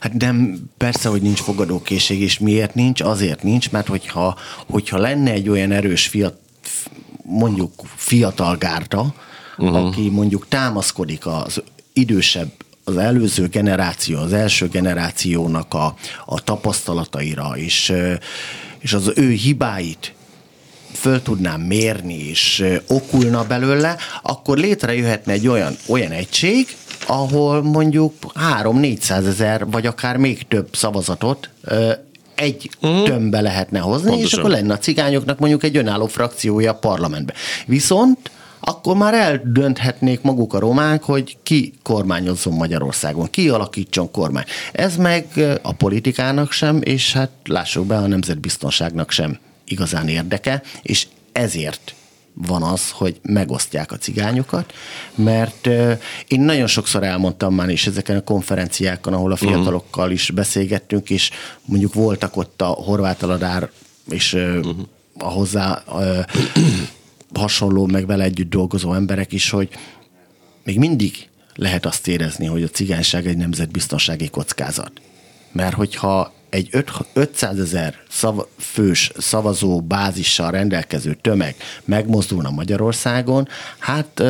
[0.00, 3.00] Hát nem, persze, hogy nincs fogadókészség, és miért nincs?
[3.00, 4.36] Azért nincs, mert hogyha,
[4.70, 6.38] hogyha lenne egy olyan erős fiat,
[7.22, 9.14] mondjuk fiatal gárta,
[9.58, 9.86] uh-huh.
[9.86, 12.50] aki mondjuk támaszkodik az idősebb
[12.84, 15.94] az előző generáció, az első generációnak a,
[16.26, 17.92] a tapasztalataira, és,
[18.78, 20.14] és az ő hibáit
[20.98, 28.12] föl tudnám mérni, és okulna belőle, akkor létrejöhetne egy olyan, olyan egység, ahol mondjuk
[28.62, 31.50] 3-400 ezer, vagy akár még több szavazatot
[32.34, 33.04] egy uh-huh.
[33.04, 34.26] tömbbe lehetne hozni, Pontosan.
[34.26, 37.36] és akkor lenne a cigányoknak mondjuk egy önálló frakciója a parlamentben.
[37.66, 38.30] Viszont
[38.60, 44.44] akkor már eldönthetnék maguk a romák, hogy ki kormányozzon Magyarországon, ki alakítson kormány.
[44.72, 45.26] Ez meg
[45.62, 51.94] a politikának sem, és hát lássuk be, a nemzetbiztonságnak sem igazán érdeke, és ezért
[52.46, 54.72] van az, hogy megosztják a cigányokat,
[55.14, 55.66] mert
[56.26, 59.46] én nagyon sokszor elmondtam már is ezeken a konferenciákon, ahol a mhm.
[59.50, 61.30] fiatalokkal is beszélgettünk, és
[61.64, 63.70] mondjuk voltak ott a horvát aladár,
[64.08, 64.76] és uh-huh.
[65.18, 65.84] a hozzá
[67.34, 69.68] hasonló, meg vele együtt dolgozó emberek is, hogy
[70.64, 74.92] még mindig lehet azt érezni, hogy a cigányság egy nemzetbiztonsági kockázat.
[75.52, 84.22] Mert hogyha egy 500 ezer szav, fős szavazó bázissal rendelkező tömeg megmozdulna Magyarországon, hát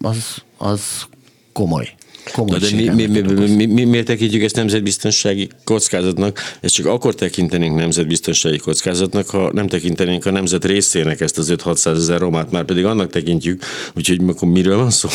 [0.00, 0.82] az, az
[1.52, 1.94] komoly.
[2.36, 6.38] Na de mi, mi, mi, mi, mi, miért tekintjük ezt nemzetbiztonsági kockázatnak?
[6.60, 11.86] Ezt csak akkor tekintenénk nemzetbiztonsági kockázatnak, ha nem tekintenénk a nemzet részének ezt az 5-600
[11.86, 13.64] ezer romát, már pedig annak tekintjük,
[13.96, 15.08] úgyhogy akkor miről van szó?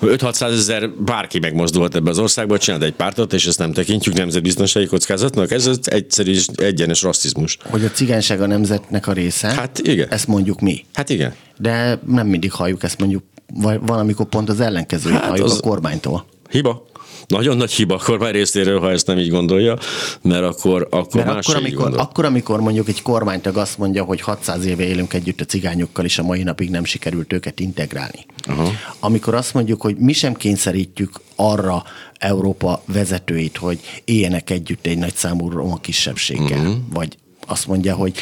[0.00, 4.86] 5-600 ezer bárki megmozdulhat ebbe az országba, csinált egy pártot, és ezt nem tekintjük nemzetbiztonsági
[4.86, 5.50] kockázatnak.
[5.50, 7.58] Ez az egyszerű és egyenes rasszizmus.
[7.62, 9.48] Hogy a cigányság a nemzetnek a része.
[9.48, 10.08] Hát igen.
[10.10, 10.84] Ezt mondjuk mi.
[10.92, 11.34] Hát igen.
[11.58, 13.22] De nem mindig halljuk ezt mondjuk,
[13.54, 15.58] vagy van, amikor pont az ellenkezőjét hát halljuk az...
[15.58, 16.26] a kormánytól.
[16.50, 16.86] Hiba
[17.26, 19.78] nagyon nagy hiba a kormány részéről, ha ezt nem így gondolja,
[20.22, 22.00] mert akkor, akkor mert más akkor, amikor, gondol.
[22.00, 26.18] akkor, amikor mondjuk egy kormánytag azt mondja, hogy 600 éve élünk együtt a cigányokkal, és
[26.18, 28.26] a mai napig nem sikerült őket integrálni.
[28.46, 28.70] Aha.
[29.00, 31.82] Amikor azt mondjuk, hogy mi sem kényszerítjük arra
[32.18, 36.74] Európa vezetőit, hogy éljenek együtt egy nagy számú roma kisebbséggel, uh-huh.
[36.92, 38.14] vagy azt mondja, hogy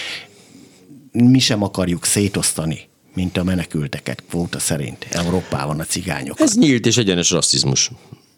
[1.12, 6.40] mi sem akarjuk szétosztani mint a menekülteket kvóta szerint Európában a cigányokat.
[6.40, 7.90] Ez nyílt és egyenes rasszizmus.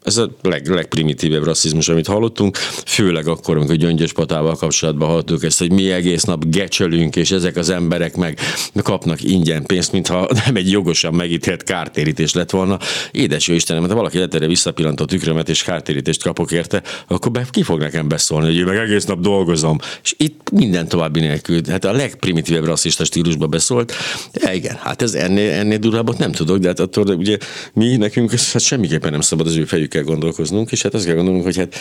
[0.05, 5.59] Ez a leg, legprimitívebb rasszizmus, amit hallottunk, főleg akkor, amikor Gyöngyös Patával kapcsolatban hallottuk ezt,
[5.59, 8.39] hogy mi egész nap gecsölünk, és ezek az emberek meg
[8.83, 12.79] kapnak ingyen pénzt, mintha nem egy jogosan megítélt kártérítés lett volna.
[13.11, 17.63] Édes jó Istenem, ha valaki letere visszapillantott tükrömet, és kártérítést kapok érte, akkor be, ki
[17.63, 19.79] fog nekem beszólni, hogy én meg egész nap dolgozom.
[20.03, 23.93] És itt minden további nélkül, hát a legprimitívebb rasszista stílusba beszólt.
[24.33, 27.39] De igen, hát ez ennél, ennél durvábbat nem tudok, de hát attól ugye
[27.73, 31.15] mi nekünk hát semmiképpen nem szabad az ő fejük kell gondolkoznunk, és hát azt kell
[31.15, 31.77] gondolnunk, hogy hát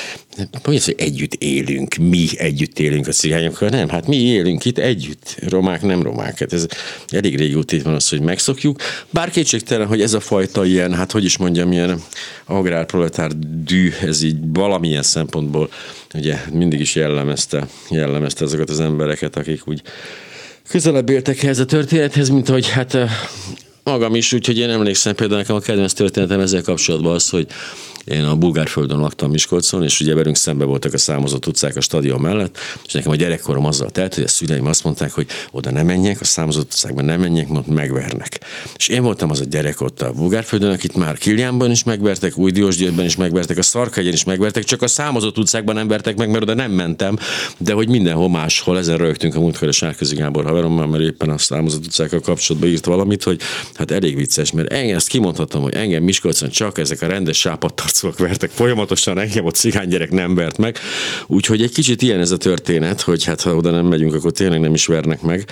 [0.64, 4.78] hogy az, hogy együtt élünk, mi együtt élünk a cigányokkal, nem, hát mi élünk itt
[4.78, 6.66] együtt, romák nem romák, hát ez
[7.08, 11.12] elég régóta itt van az, hogy megszokjuk, bár kétségtelen, hogy ez a fajta ilyen, hát
[11.12, 12.02] hogy is mondjam, ilyen
[12.46, 13.32] agrárproletár
[13.66, 15.70] dű, ez így valamilyen szempontból
[16.14, 19.82] ugye mindig is jellemezte, jellemezte azokat az embereket, akik úgy
[20.68, 22.98] közelebb éltek ehhez a történethez, mint hogy hát
[23.84, 27.48] magam is, úgyhogy én emlékszem például nekem a kedvenc történetem ezzel kapcsolatban az, hogy
[28.06, 32.22] én a Bulgárföldön laktam Miskolcon, és ugye velünk szembe voltak a számozott utcák a stadion
[32.22, 35.86] mellett, és nekem a gyerekkorom azzal telt, hogy a szüleim azt mondták, hogy oda nem
[35.86, 38.40] menjek, a számozott utcákban nem menjek, mert megvernek.
[38.76, 42.52] És én voltam az a gyerek ott a Bulgárföldön, akit már Kiliánban is megvertek, Új
[42.98, 46.54] is megvertek, a Szarkhegyen is megvertek, csak a számozott utcákban nem vertek meg, mert oda
[46.54, 47.18] nem mentem,
[47.58, 51.38] de hogy mindenhol máshol, ezen rögtünk a múltkor a Sárközi Gábor haverommal, mert éppen a
[51.38, 53.42] számozott utcákkal kapcsolatban írt valamit, hogy
[53.74, 57.92] hát elég vicces, mert engem ezt kimondhatom, hogy engem Miskolcon csak ezek a rendes sápadtar
[57.94, 60.78] arcok vertek folyamatosan, engem ott cigány gyerek nem vert meg.
[61.28, 64.60] Úgyhogy egy kicsit ilyen ez a történet, hogy hát ha oda nem megyünk, akkor tényleg
[64.60, 65.46] nem is vernek meg.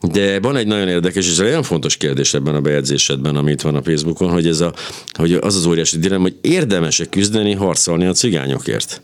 [0.00, 3.82] De van egy nagyon érdekes és nagyon fontos kérdés ebben a bejegyzésedben, amit van a
[3.82, 4.72] Facebookon, hogy, ez a,
[5.18, 9.02] hogy az az óriási dilemma, hogy érdemes-e küzdeni, harcolni a cigányokért.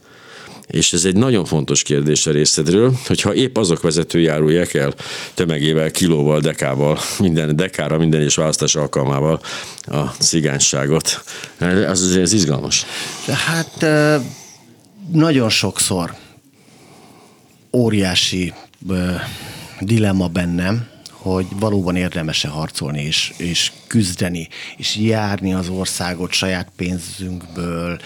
[0.66, 4.94] És ez egy nagyon fontos kérdés a részedről, hogyha épp azok vezetői járulják el
[5.34, 9.40] tömegével, kilóval, dekával, minden dekára, minden és választás alkalmával
[9.82, 11.24] a cigányságot.
[11.58, 12.86] Az azért ez izgalmas.
[13.26, 13.86] Hát
[15.12, 16.14] nagyon sokszor
[17.72, 18.52] óriási
[19.80, 20.91] dilemma bennem,
[21.22, 28.00] hogy valóban érdemes-e harcolni és, és küzdeni, és járni az országot saját pénzünkből,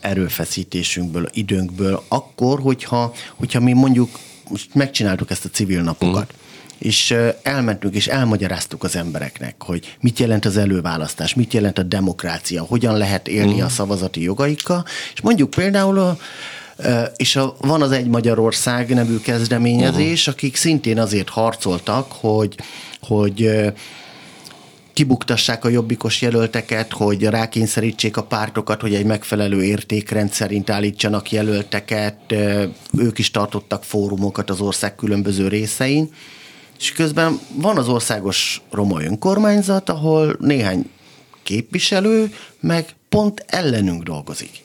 [0.00, 6.42] erőfeszítésünkből, időnkből, akkor, hogyha, hogyha mi mondjuk most megcsináltuk ezt a civil napokat, mm
[6.78, 12.62] és elmentünk és elmagyaráztuk az embereknek, hogy mit jelent az előválasztás, mit jelent a demokrácia,
[12.62, 13.64] hogyan lehet élni mm.
[13.64, 16.18] a szavazati jogaikkal, és mondjuk például a
[17.16, 20.34] és a, van az Egy Magyarország nevű kezdeményezés, uh-huh.
[20.34, 22.56] akik szintén azért harcoltak, hogy,
[23.00, 23.50] hogy
[24.92, 32.34] kibuktassák a jobbikos jelölteket, hogy rákényszerítsék a pártokat, hogy egy megfelelő értékrend szerint állítsanak jelölteket.
[32.98, 36.10] Ők is tartottak fórumokat az ország különböző részein.
[36.78, 40.90] És közben van az országos roma önkormányzat, ahol néhány
[41.42, 44.63] képviselő meg pont ellenünk dolgozik.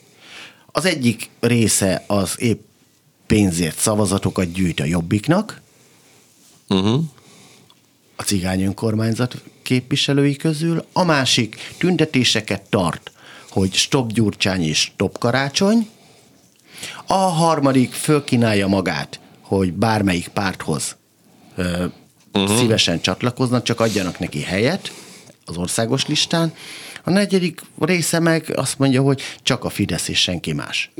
[0.72, 2.62] Az egyik része az épp
[3.26, 5.62] pénzért szavazatokat gyűjt a Jobbiknak,
[6.70, 7.04] uh-huh.
[8.16, 13.12] a cigány önkormányzat képviselői közül, a másik tüntetéseket tart,
[13.50, 15.90] hogy stop Gyurcsány és stop Karácsony,
[17.08, 20.96] a harmadik fölkínálja magát, hogy bármelyik párthoz
[21.56, 21.86] ö,
[22.34, 22.58] uh-huh.
[22.58, 24.92] szívesen csatlakoznak, csak adjanak neki helyet
[25.46, 26.54] az országos listán,
[27.10, 30.92] a negyedik része meg azt mondja, hogy csak a Fidesz és senki más.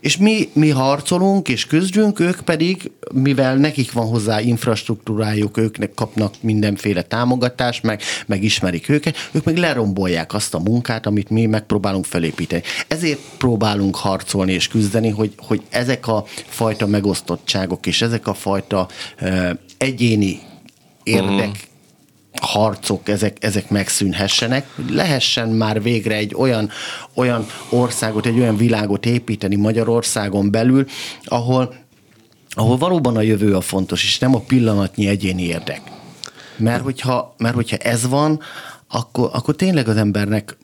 [0.00, 6.34] És mi, mi harcolunk és küzdünk, ők pedig, mivel nekik van hozzá infrastruktúrájuk, ők kapnak
[6.40, 12.04] mindenféle támogatást, meg, meg ismerik őket, ők meg lerombolják azt a munkát, amit mi megpróbálunk
[12.04, 12.62] felépíteni.
[12.88, 18.88] Ezért próbálunk harcolni és küzdeni, hogy, hogy ezek a fajta megosztottságok és ezek a fajta
[19.20, 20.40] uh, egyéni
[21.02, 21.72] érdek uh-huh
[22.40, 26.70] harcok, ezek, ezek megszűnhessenek, hogy lehessen már végre egy olyan,
[27.14, 30.86] olyan országot, egy olyan világot építeni Magyarországon belül,
[31.24, 31.74] ahol,
[32.50, 35.80] ahol valóban a jövő a fontos, és nem a pillanatnyi egyéni érdek.
[36.56, 38.40] Mert hogyha, mert hogyha ez van,
[38.88, 40.56] akkor, akkor tényleg az embernek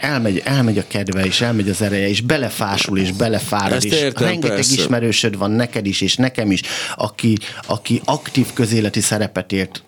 [0.00, 4.56] elmegy, elmegy a kedve, és elmegy az ereje, és belefásul, és belefárad, és értem, rengeteg
[4.56, 4.74] persze.
[4.74, 6.60] ismerősöd van neked is, és nekem is,
[6.96, 9.82] aki, aki aktív közéleti szerepet ért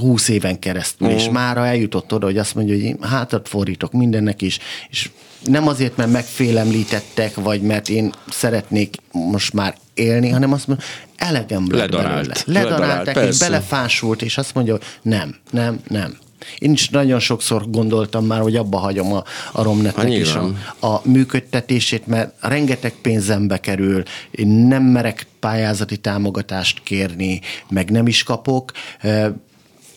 [0.00, 1.22] húsz éven keresztül, uh-huh.
[1.22, 1.36] és mhm.
[1.36, 4.58] mára eljutott oda, hogy azt mondja, hogy én hátat fordítok mindennek is,
[4.90, 5.10] és
[5.44, 11.66] nem azért, mert megfélemlítettek, vagy mert én szeretnék most már élni, hanem azt mondja, elegem
[11.70, 12.34] lett belőle.
[12.46, 16.16] Ledarálták, Ledarált, és belefásult, és azt mondja, hogy nem, nem, nem.
[16.58, 21.00] Én is nagyon sokszor gondoltam már, hogy abba hagyom a, a Romnetnek is a, a
[21.04, 28.72] működtetését, mert rengeteg pénzembe kerül, én nem merek pályázati támogatást kérni, meg nem is kapok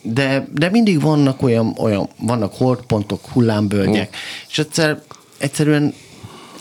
[0.06, 4.18] de, de mindig vannak olyan, olyan vannak holdpontok, hullámbölgyek, mm.
[4.50, 5.02] és egyszer,
[5.38, 5.94] egyszerűen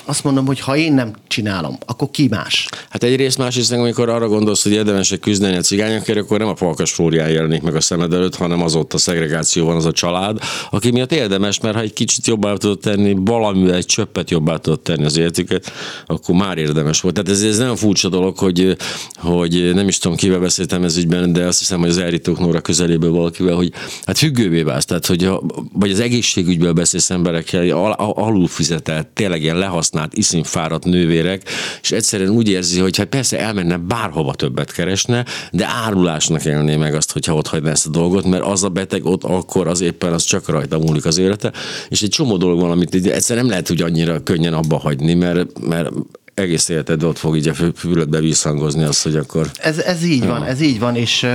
[0.05, 2.69] azt mondom, hogy ha én nem csinálom, akkor ki más?
[2.89, 6.93] Hát egyrészt másrészt, amikor arra gondolsz, hogy érdemes küzdeni a cigányokért, akkor nem a Palkas
[6.93, 10.39] Flórián jelenik meg a szemed előtt, hanem az ott a szegregáció van, az a család,
[10.71, 14.81] aki miatt érdemes, mert ha egy kicsit jobbá tudod tenni, valamivel egy csöppet jobbá tudod
[14.81, 15.73] tenni az életüket,
[16.07, 17.15] akkor már érdemes volt.
[17.15, 18.77] Tehát ez, ez nem furcsa dolog, hogy,
[19.15, 22.61] hogy nem is tudom, kivel beszéltem ez ügyben, de azt hiszem, hogy az Elritók Nóra
[22.61, 23.73] közeléből valakivel, hogy
[24.05, 25.31] hát függővé válsz, tehát hogy
[25.73, 31.49] vagy az egészségügyből beszélsz emberekkel, al, alul fizetett, tényleg ilyen lehasznált, iszonyfáradt nővér emberek,
[31.83, 36.95] és egyszerűen úgy érzi, hogy hát persze elmenne bárhova többet keresne, de árulásnak élné meg
[36.95, 40.13] azt, hogyha ott hagyná ezt a dolgot, mert az a beteg ott akkor az éppen
[40.13, 41.53] az csak rajta múlik az élete,
[41.89, 45.67] és egy csomó dolog van, amit egyszer nem lehet úgy annyira könnyen abba hagyni, mert,
[45.67, 45.91] mert
[46.35, 49.51] egész életed ott fog így a füledbe visszhangozni azt, hogy akkor...
[49.61, 50.29] Ez, ez így ja.
[50.29, 51.27] van, ez így van, és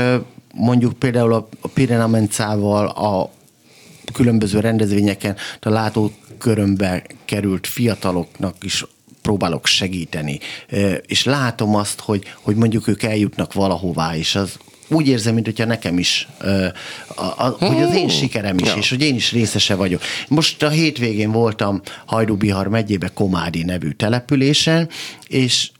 [0.54, 3.32] mondjuk például a, a Pirenamencával a
[4.14, 8.86] különböző rendezvényeken a látókörömbe került fiataloknak is
[9.22, 10.40] próbálok segíteni,
[11.06, 14.58] és látom azt, hogy, hogy mondjuk ők eljutnak valahová, és az
[14.90, 16.28] úgy érzem, mint hogyha nekem is,
[17.60, 18.76] hogy az én sikerem is, ja.
[18.76, 20.02] és hogy én is részese vagyok.
[20.28, 24.90] Most a hétvégén voltam Hajdú-Bihar megyébe Komádi nevű településen,
[25.28, 25.72] és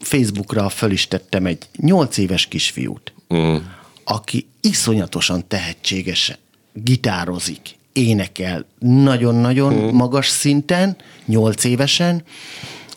[0.00, 3.56] Facebookra föl is tettem egy nyolc éves kisfiút, mm.
[4.04, 6.38] aki iszonyatosan tehetséges
[6.72, 9.94] gitározik, énekel nagyon-nagyon mm.
[9.94, 12.22] magas szinten, nyolc évesen,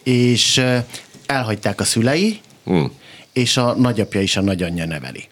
[0.03, 0.61] és
[1.25, 2.91] elhagyták a szülei, hmm.
[3.33, 5.27] és a nagyapja is a nagyanyja neveli.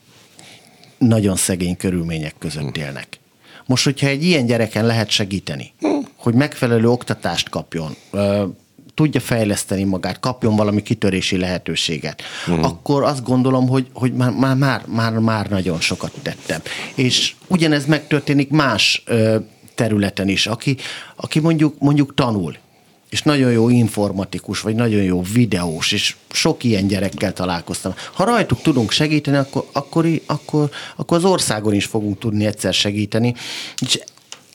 [0.97, 2.83] Nagyon szegény körülmények között hmm.
[2.83, 3.19] élnek.
[3.65, 6.07] Most, hogyha egy ilyen gyereken lehet segíteni, hmm.
[6.15, 7.95] hogy megfelelő oktatást kapjon,
[9.01, 12.63] tudja fejleszteni magát, kapjon valami kitörési lehetőséget, hmm.
[12.63, 16.61] akkor azt gondolom, hogy, hogy már, már, már, már, már nagyon sokat tettem.
[16.95, 19.03] És ugyanez megtörténik más
[19.75, 20.77] területen is, aki,
[21.15, 22.57] aki mondjuk, mondjuk tanul,
[23.09, 27.93] és nagyon jó informatikus, vagy nagyon jó videós, és sok ilyen gyerekkel találkoztam.
[28.13, 33.35] Ha rajtuk tudunk segíteni, akkor, akkor, akkor, akkor az országon is fogunk tudni egyszer segíteni,
[33.79, 33.99] és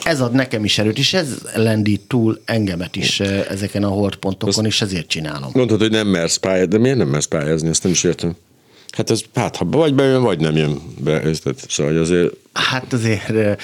[0.06, 4.64] ez ad nekem is erőt, és ez lendít túl engemet is eh, ezeken a hordpontokon,
[4.64, 5.50] és ezért csinálom.
[5.52, 8.36] Mondtad, hogy nem mersz pályázni, de miért nem mersz pályázni, ezt nem is értem.
[8.96, 11.22] Hát ez, hát ha vagy bejön, vagy nem jön be.
[11.68, 12.32] Szóval azért...
[12.52, 13.56] Hát azért, eh,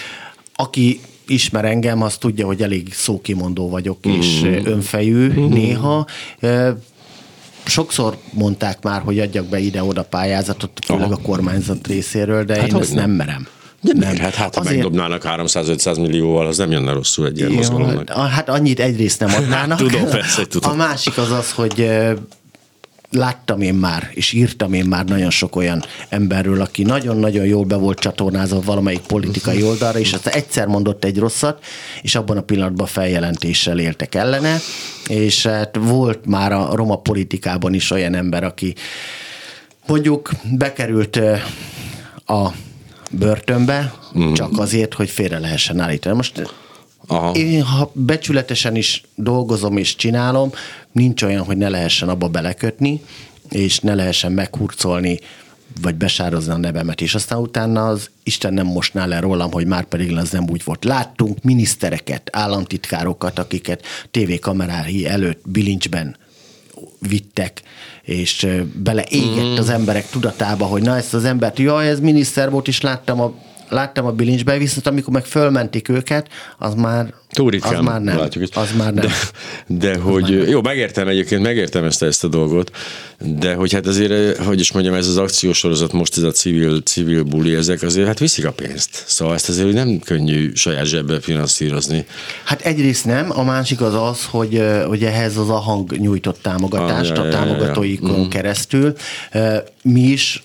[0.55, 4.19] aki ismer engem, az tudja, hogy elég szókimondó vagyok, mm-hmm.
[4.19, 5.53] és önfejű mm-hmm.
[5.53, 6.07] néha.
[7.65, 11.13] Sokszor mondták már, hogy adjak be ide-oda pályázatot, főleg Aha.
[11.13, 13.47] a kormányzat részéről, de hát én ezt nem, nem merem.
[13.83, 14.77] De nem, hát, hát ha Azért...
[14.77, 18.11] megdobnának 300-500 millióval, az nem jönne rosszul egy ilyen mozgalomnak.
[18.11, 19.79] Hát annyit egyrészt nem adnának.
[19.79, 20.71] tudom, persze, tudom.
[20.71, 21.88] A másik az az, hogy
[23.11, 27.77] láttam én már, és írtam én már nagyon sok olyan emberről, aki nagyon-nagyon jól be
[27.77, 31.64] volt csatornázva valamelyik politikai oldalra, és azt egyszer mondott egy rosszat,
[32.03, 34.59] és abban a pillanatban feljelentéssel éltek ellene,
[35.09, 38.75] és hát volt már a roma politikában is olyan ember, aki
[39.87, 41.21] mondjuk bekerült
[42.27, 42.51] a
[43.12, 44.33] börtönbe, mm.
[44.33, 46.16] csak azért, hogy félre lehessen állítani.
[46.16, 46.53] Most
[47.07, 47.33] Aha.
[47.33, 50.53] Én, ha becsületesen is dolgozom és csinálom,
[50.92, 53.01] nincs olyan, hogy ne lehessen abba belekötni,
[53.48, 55.18] és ne lehessen meghurcolni,
[55.81, 59.85] vagy besározni a nevemet, és aztán utána az Isten nem mostná le rólam, hogy már
[59.85, 60.85] pedig az nem úgy volt.
[60.85, 66.16] Láttunk minisztereket, államtitkárokat, akiket tévékamerái előtt bilincsben
[67.09, 67.62] vittek,
[68.03, 69.57] és beleégett mm.
[69.57, 73.35] az emberek tudatába, hogy na ezt az embert, jaj, ez miniszter volt, és láttam a
[73.73, 76.29] láttam a bilincsbe, viszont amikor meg fölmentik őket,
[76.59, 78.17] az már Túrikán, az már nem.
[78.17, 79.07] Látjuk, az már nem.
[79.67, 80.49] De, de hogy, nem.
[80.49, 82.71] jó, megértem egyébként, megértem ezt, ezt a dolgot,
[83.19, 87.23] de hogy hát azért, hogy is mondjam, ez az akciósorozat, most ez a civil, civil
[87.23, 89.05] buli, ezek azért hát viszik a pénzt.
[89.07, 92.07] Szóval ezt azért nem könnyű saját zsebbe finanszírozni.
[92.44, 97.11] Hát egyrészt nem, a másik az az, hogy, hogy ehhez az a hang nyújtott támogatást
[97.11, 98.29] ah, ja, a támogatóikon ja, ja.
[98.29, 98.94] keresztül.
[99.83, 100.42] Mi is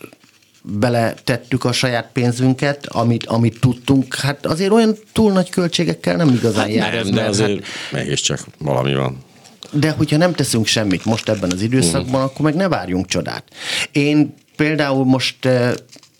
[0.70, 6.64] beletettük a saját pénzünket, amit, amit tudtunk, hát azért olyan túl nagy költségekkel nem igazán
[6.64, 6.94] hát jár.
[6.94, 9.26] Nem, de hát azért hát, mégiscsak valami van.
[9.72, 12.24] De hogyha nem teszünk semmit most ebben az időszakban, uh-huh.
[12.24, 13.44] akkor meg ne várjunk csodát.
[13.92, 15.74] Én például most eh,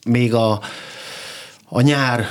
[0.06, 0.62] még a,
[1.70, 2.28] a nyár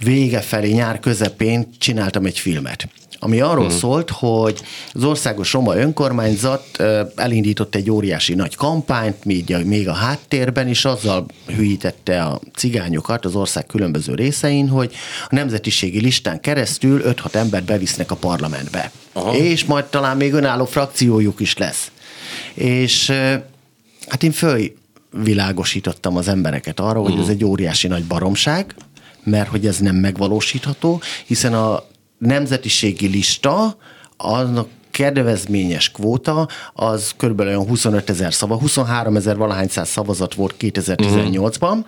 [0.00, 2.88] vége felé, nyár közepén csináltam egy filmet
[3.18, 3.76] ami arról hmm.
[3.76, 4.60] szólt, hogy
[4.92, 6.82] az országos roma önkormányzat
[7.16, 13.34] elindított egy óriási nagy kampányt, még, még a háttérben, és azzal hülyítette a cigányokat az
[13.34, 14.94] ország különböző részein, hogy
[15.28, 18.90] a nemzetiségi listán keresztül 5-6 embert bevisznek a parlamentbe.
[19.12, 19.36] Aha.
[19.36, 21.90] És majd talán még önálló frakciójuk is lesz.
[22.54, 23.12] És
[24.06, 27.30] hát én fölvilágosítottam az embereket arra, hogy ez hmm.
[27.30, 28.74] egy óriási nagy baromság,
[29.24, 31.84] mert hogy ez nem megvalósítható, hiszen a
[32.18, 33.76] nemzetiségi lista,
[34.16, 41.60] annak kedvezményes kvóta, az körülbelül 25 ezer szava, 23 ezer valahány száz szavazat volt 2018-ban,
[41.60, 41.84] uh-huh.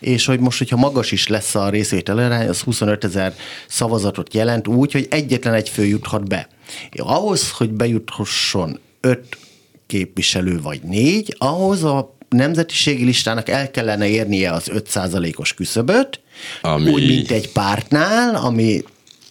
[0.00, 3.34] és hogy most, hogyha magas is lesz a részvételerány, az 25 ezer
[3.68, 6.48] szavazatot jelent úgy, hogy egyetlen egy fő juthat be.
[6.96, 9.38] Ahhoz, hogy bejuthasson öt
[9.86, 16.20] képviselő vagy négy, ahhoz a nemzetiségi listának el kellene érnie az 5%-os küszöböt,
[16.60, 16.90] ami...
[16.90, 18.82] úgy, mint egy pártnál, ami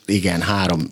[0.06, 0.88] igen, három.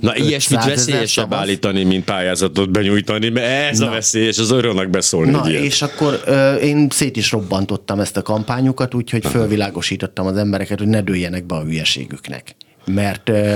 [0.00, 1.38] Na, ilyesmit veszélyesebb szavaz.
[1.38, 3.86] állítani, mint pályázatot benyújtani, mert ez Na.
[3.86, 5.30] a veszélyes, az örülnek beszólni.
[5.30, 10.78] Na, és akkor ö, én szét is robbantottam ezt a kampányokat, úgyhogy fölvilágosítottam az embereket,
[10.78, 12.56] hogy ne dőljenek be a hülyeségüknek.
[12.84, 13.54] Mert ö,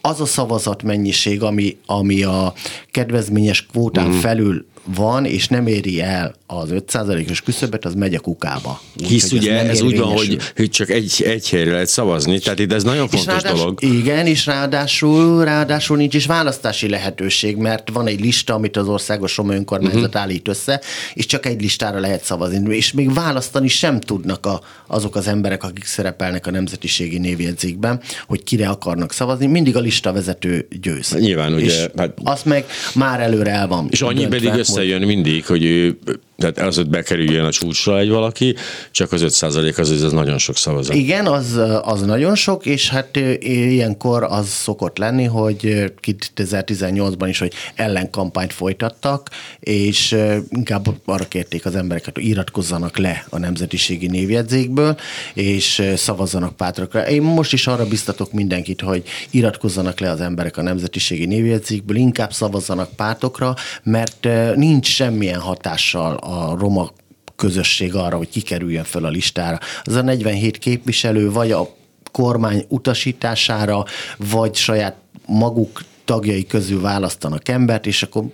[0.00, 2.54] az a szavazat mennyiség, ami, ami a
[2.90, 4.18] kedvezményes kvótán mm.
[4.18, 8.80] felül van, és nem éri el az 5%-os küszöbet, az megy a kukába.
[9.00, 12.38] Úgy, Hisz ugye ez, ez úgy van, hogy, hogy csak egy, egy helyre lehet szavazni,
[12.38, 13.82] tehát itt ez nagyon fontos ráadás, dolog.
[13.82, 19.36] Igen, és ráadásul, ráadásul nincs is választási lehetőség, mert van egy lista, amit az országos
[19.36, 20.20] roma önkormányzat uh-huh.
[20.20, 20.80] állít össze,
[21.14, 25.64] és csak egy listára lehet szavazni, és még választani sem tudnak a, azok az emberek,
[25.64, 31.16] akik szerepelnek a nemzetiségi névjegyzékben, hogy kire akarnak szavazni, mindig a lista vezető győz.
[31.18, 31.64] Nyilván, ugye.
[31.64, 32.12] És hát...
[32.24, 32.64] azt meg
[32.94, 33.88] már előre el van.
[33.90, 35.98] És annyi pedig összejön mindig, hogy ő
[36.42, 38.54] tehát az, hogy bekerüljön a csúcsra egy valaki,
[38.90, 40.96] csak az 5 százalék az, az nagyon sok szavazat.
[40.96, 45.92] Igen, az, az nagyon sok, és hát ilyenkor az szokott lenni, hogy
[46.36, 50.16] 2018-ban is, hogy ellenkampányt folytattak, és
[50.48, 54.96] inkább arra kérték az embereket, hogy iratkozzanak le a nemzetiségi névjegyzékből,
[55.34, 57.08] és szavazzanak pártokra.
[57.08, 62.32] Én most is arra biztatok mindenkit, hogy iratkozzanak le az emberek a nemzetiségi névjegyzékből, inkább
[62.32, 64.28] szavazzanak pártokra, mert
[64.62, 66.90] nincs semmilyen hatással a roma
[67.36, 69.58] közösség arra, hogy kikerüljön föl a listára.
[69.84, 71.74] Az a 47 képviselő vagy a
[72.12, 73.84] kormány utasítására,
[74.16, 74.96] vagy saját
[75.26, 78.24] maguk tagjai közül választanak embert, és akkor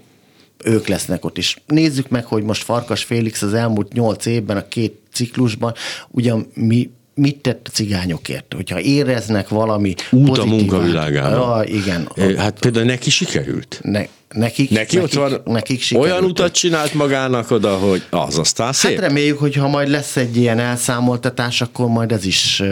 [0.64, 1.57] ők lesznek ott is.
[1.66, 5.74] Nézzük meg, hogy most Farkas Félix az elmúlt nyolc évben, a két ciklusban,
[6.11, 8.55] ugyan mi mit tett a cigányokért?
[8.55, 11.37] Hogyha éreznek valami Út a munkavilágára.
[11.37, 12.09] Ja, igen.
[12.37, 13.81] Hát például neki sikerült.
[13.83, 14.05] Ne,
[14.39, 16.12] nekik, neki nekik, ott van, nekik sikerült.
[16.12, 18.91] olyan utat csinált magának oda, hogy az aztán szép.
[18.91, 22.62] Hát reméljük, hogy ha majd lesz egy ilyen elszámoltatás, akkor majd ez is,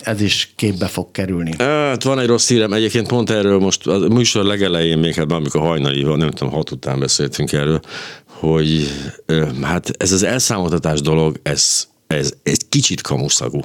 [0.00, 1.54] ez is képbe fog kerülni.
[1.58, 5.60] Hát van egy rossz hírem, egyébként pont erről most a műsor legelején, még hát amikor
[5.60, 7.80] hajnali, nem tudom, hat után beszéltünk erről,
[8.26, 8.90] hogy
[9.62, 13.60] hát ez az elszámoltatás dolog, ez ez egy kicsit kamuszagú.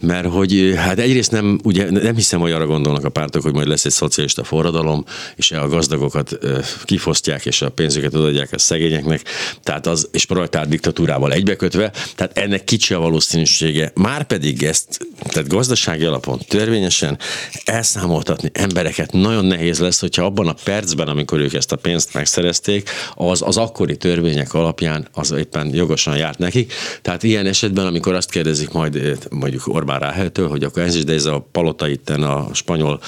[0.00, 3.66] Mert hogy hát egyrészt nem, ugye, nem hiszem, hogy arra gondolnak a pártok, hogy majd
[3.66, 5.04] lesz egy szocialista forradalom,
[5.36, 6.38] és a gazdagokat
[6.84, 9.24] kifosztják, és a pénzüket odaadják a szegényeknek,
[9.62, 13.92] tehát az, és proletár diktatúrával egybekötve, tehát ennek kicsi a valószínűsége.
[13.94, 17.18] Már pedig ezt, tehát gazdasági alapon törvényesen
[17.64, 22.90] elszámoltatni embereket nagyon nehéz lesz, hogyha abban a percben, amikor ők ezt a pénzt megszerezték,
[23.14, 26.72] az az akkori törvények alapján az éppen jogosan járt nekik.
[27.02, 31.04] Tehát ilyen esetben helyzetben, amikor azt kérdezik majd mondjuk Orbán Ráheltől, hogy akkor ez is,
[31.04, 33.00] de ez a palota itten a spanyol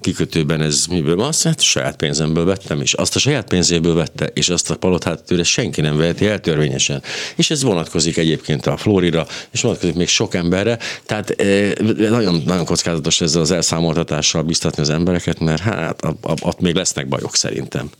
[0.00, 1.26] kikötőben, ez miből van?
[1.26, 5.24] Azt hát saját pénzemből vettem, és azt a saját pénzéből vette, és azt a palotát
[5.24, 7.02] tőle senki nem veheti el törvényesen.
[7.36, 11.36] És ez vonatkozik egyébként a Florira, és vonatkozik még sok emberre, tehát
[11.96, 16.02] nagyon, nagyon kockázatos ezzel az elszámoltatással biztatni az embereket, mert hát
[16.40, 17.90] ott még lesznek bajok szerintem.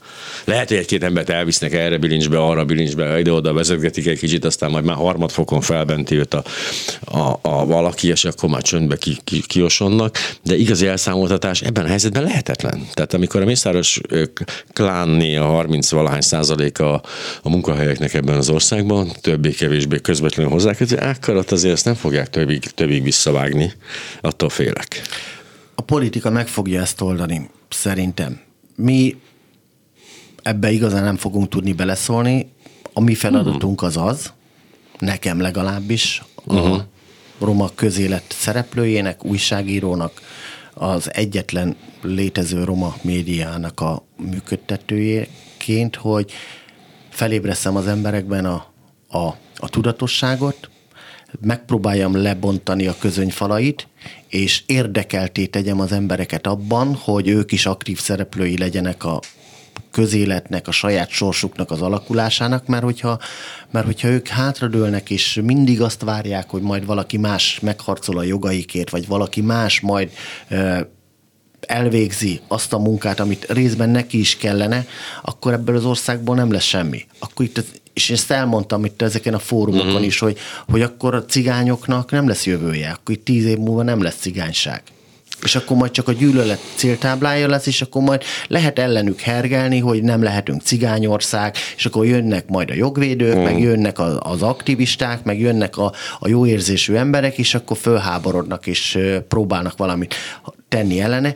[0.44, 4.84] Lehet, hogy egy-két embert elvisznek erre bilincsbe, arra bilincsbe, ide-oda vezetgetik egy kicsit, aztán majd
[4.84, 6.44] már harmadfokon felbenti őt a,
[7.04, 11.88] a, a valaki, és akkor már csöndbe ki, ki, kiosonnak, de igazi elszámoltatás ebben a
[11.88, 12.86] helyzetben lehetetlen.
[12.92, 14.00] Tehát amikor a Mészáros
[14.72, 16.94] klánné a 30 valahány százaléka
[17.42, 22.60] a, munkahelyeknek ebben az országban, többé-kevésbé közvetlenül hozzákötő, akkor ott azért ezt nem fogják többig,
[22.60, 23.72] többig visszavágni,
[24.20, 25.02] attól félek.
[25.74, 28.40] A politika meg fogja ezt oldani, szerintem.
[28.76, 29.16] Mi
[30.42, 32.52] ebbe igazán nem fogunk tudni beleszólni.
[32.92, 34.32] A mi feladatunk az az,
[35.00, 36.82] nekem legalábbis, a uh-huh.
[37.38, 40.20] roma közélet szereplőjének, újságírónak,
[40.74, 46.32] az egyetlen létező roma médiának a működtetőjéként, hogy
[47.08, 48.66] felébreszem az emberekben a,
[49.08, 49.26] a,
[49.56, 50.70] a tudatosságot,
[51.40, 53.88] megpróbáljam lebontani a közönyfalait,
[54.28, 59.20] és érdekelté tegyem az embereket abban, hogy ők is aktív szereplői legyenek a
[59.90, 63.18] közéletnek, a saját sorsuknak az alakulásának, mert hogyha,
[63.70, 68.90] mert hogyha ők hátradőlnek, és mindig azt várják, hogy majd valaki más megharcol a jogaikért,
[68.90, 70.10] vagy valaki más majd
[71.60, 74.86] elvégzi azt a munkát, amit részben neki is kellene,
[75.22, 77.06] akkor ebből az országból nem lesz semmi.
[77.18, 80.06] Akkor itt, és ezt elmondtam itt ezeken a fórumokon uh-huh.
[80.06, 80.38] is, hogy,
[80.68, 84.82] hogy akkor a cigányoknak nem lesz jövője, akkor itt tíz év múlva nem lesz cigányság
[85.42, 90.02] és akkor majd csak a gyűlölet céltáblája lesz, és akkor majd lehet ellenük hergelni, hogy
[90.02, 93.42] nem lehetünk cigányország, és akkor jönnek majd a jogvédők, mm.
[93.42, 98.98] meg jönnek az aktivisták, meg jönnek a, a jó érzésű emberek, és akkor fölháborodnak, és
[99.28, 100.14] próbálnak valamit
[100.68, 101.34] tenni ellene.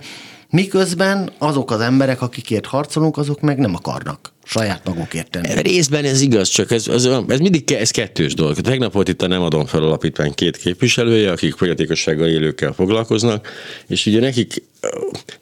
[0.50, 5.62] Miközben azok az emberek, akikért harcolunk, azok meg nem akarnak saját magukért tenni.
[5.62, 8.60] Részben ez igaz, csak ez, ez, ez mindig ez kettős dolog.
[8.60, 13.48] Tegnap volt itt a Nem adom fel alapítvány két képviselője, akik fogyatékossággal élőkkel foglalkoznak,
[13.86, 14.62] és ugye nekik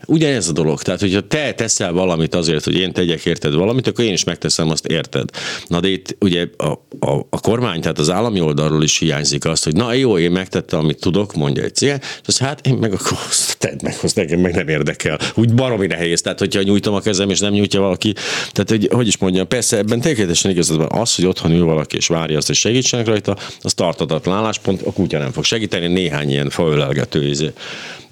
[0.06, 0.82] ugyanez a dolog.
[0.82, 4.70] Tehát, hogyha te teszel valamit azért, hogy én tegyek érted valamit, akkor én is megteszem
[4.70, 5.28] azt érted.
[5.66, 9.64] Na de itt ugye a, a, a kormány, tehát az állami oldalról is hiányzik azt,
[9.64, 12.92] hogy na jó, én megtettem, amit tudok, mondja egy cél, és az hát én meg
[12.92, 13.18] akkor
[13.58, 15.18] tedd meg, azt nekem meg nem érdekel.
[15.34, 16.20] Úgy baromi nehéz.
[16.20, 18.12] Tehát, hogyha nyújtom a kezem, és nem nyújtja valaki.
[18.52, 20.88] Tehát, hogy, hogy is mondjam, persze ebben tökéletesen igazad van.
[20.90, 24.92] Az, hogy otthon ül valaki és várja azt, hogy segítsenek rajta, az tartatatlan álláspont, a
[24.92, 25.86] kutya nem fog segíteni.
[25.86, 27.52] Néhány ilyen faölelgető izé,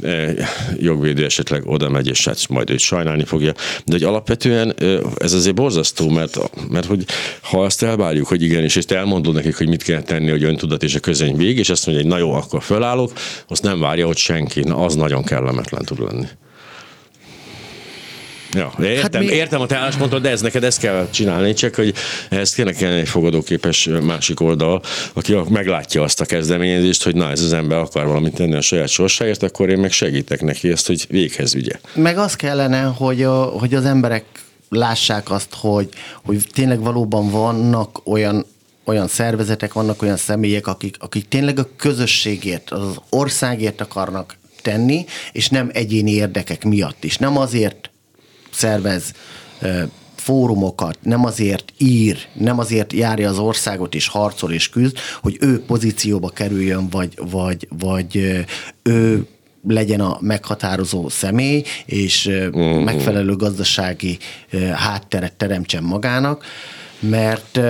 [0.00, 0.34] eh,
[0.78, 3.52] jogvédő esetleg oda megy, és hát majd őt sajnálni fogja.
[3.84, 4.74] De hogy alapvetően
[5.18, 6.38] ez azért borzasztó, mert,
[6.70, 7.04] mert hogy
[7.40, 10.82] ha azt elvárjuk, hogy igen, és ezt elmondod nekik, hogy mit kell tenni, hogy öntudat
[10.82, 13.12] és a közöny vég, és azt mondja, hogy na jó, akkor fölállok,
[13.48, 14.60] azt nem várja, hogy senki.
[14.60, 16.26] Na, az nagyon kellemetlen tud lenni.
[18.52, 19.26] Ja, értem, hát mi...
[19.26, 21.94] értem a te álláspontot, de ez neked ezt kell csinálni, csak hogy
[22.28, 24.82] ezt kéne kellene egy fogadóképes másik oldal,
[25.12, 28.88] aki meglátja azt a kezdeményezést, hogy na ez az ember akar valamit tenni a saját
[28.88, 31.80] sorsáért, akkor én meg segítek neki ezt, hogy véghez vigye.
[31.94, 34.24] Meg az kellene, hogy, a, hogy az emberek
[34.68, 35.88] lássák azt, hogy,
[36.24, 38.46] hogy tényleg valóban vannak olyan
[38.84, 45.48] olyan szervezetek, vannak olyan személyek, akik, akik tényleg a közösségért, az országért akarnak tenni, és
[45.48, 47.16] nem egyéni érdekek miatt is.
[47.16, 47.89] Nem azért
[48.50, 49.12] szervez
[50.16, 55.62] fórumokat, nem azért ír, nem azért járja az országot és harcol és küzd, hogy ő
[55.64, 58.44] pozícióba kerüljön, vagy, vagy, vagy
[58.82, 59.26] ő
[59.68, 62.82] legyen a meghatározó személy, és uh-huh.
[62.84, 64.18] megfelelő gazdasági
[64.74, 66.44] hátteret teremtsen magának,
[67.00, 67.60] mert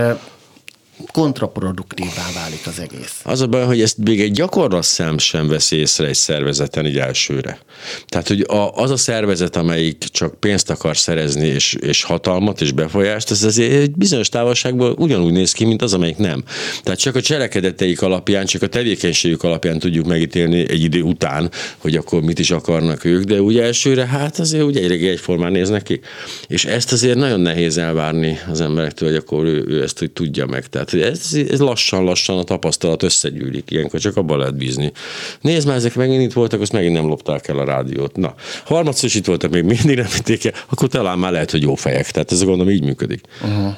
[1.12, 3.20] kontraproduktívá válik az egész.
[3.24, 6.98] Az a baj, hogy ezt még egy gyakorlat szem sem vesz észre egy szervezeten így
[6.98, 7.58] elsőre.
[8.06, 12.72] Tehát, hogy a, az a szervezet, amelyik csak pénzt akar szerezni, és, és hatalmat, és
[12.72, 16.44] befolyást, ez azért egy bizonyos távolságból ugyanúgy néz ki, mint az, amelyik nem.
[16.82, 21.96] Tehát csak a cselekedeteik alapján, csak a tevékenységük alapján tudjuk megítélni egy idő után, hogy
[21.96, 26.00] akkor mit is akarnak ők, de úgy elsőre, hát azért úgy egyre egyformán néznek ki.
[26.46, 30.46] És ezt azért nagyon nehéz elvárni az emberektől, hogy akkor ő, ő ezt hogy tudja
[30.46, 30.66] meg.
[30.66, 34.92] Tehát tehát ez, ez lassan-lassan a tapasztalat összegyűlik, ilyenkor csak abban lehet bízni.
[35.40, 38.16] Nézd már, ezek megint itt voltak, azt megint nem lopták el a rádiót.
[38.16, 38.34] Na,
[38.64, 41.74] harmadszor is itt voltak, még mindig nem vitték el, akkor talán már lehet, hogy jó
[41.74, 42.10] fejek.
[42.10, 43.20] Tehát ez a gondolom így működik.
[43.42, 43.74] Uh-huh.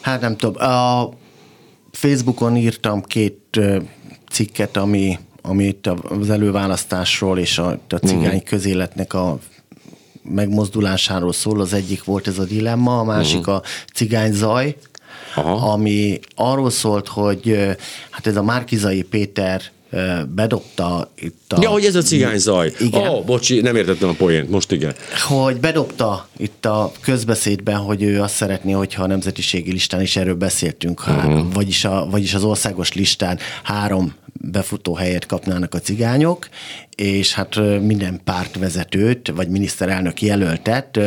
[0.00, 0.70] Hát nem tudom.
[0.70, 1.10] A
[1.92, 3.60] Facebookon írtam két
[4.30, 8.42] cikket, ami, ami itt az előválasztásról és a, a cigány uh-huh.
[8.42, 9.38] közéletnek a
[10.22, 11.60] megmozdulásáról szól.
[11.60, 13.54] Az egyik volt ez a dilemma, a másik uh-huh.
[13.54, 13.62] a
[13.94, 14.76] cigány zaj,
[15.34, 15.72] Aha.
[15.72, 17.58] ami arról szólt, hogy
[18.10, 19.62] hát ez a Márkizai Péter
[20.34, 21.58] bedobta itt a...
[21.60, 22.72] Ja, hogy ez a cigány zaj.
[22.78, 23.08] Igen.
[23.08, 24.94] Oh, bocsi, nem értettem a poént, most igen.
[25.28, 30.34] Hogy bedobta itt a közbeszédben, hogy ő azt szeretné, hogyha a nemzetiségi listán is erről
[30.34, 31.52] beszéltünk, uh-huh.
[31.52, 34.14] vagyis, a, vagyis az országos listán három
[34.52, 36.48] befutó helyet kapnának a cigányok,
[36.94, 41.00] és hát minden pártvezetőt, vagy miniszterelnök jelöltet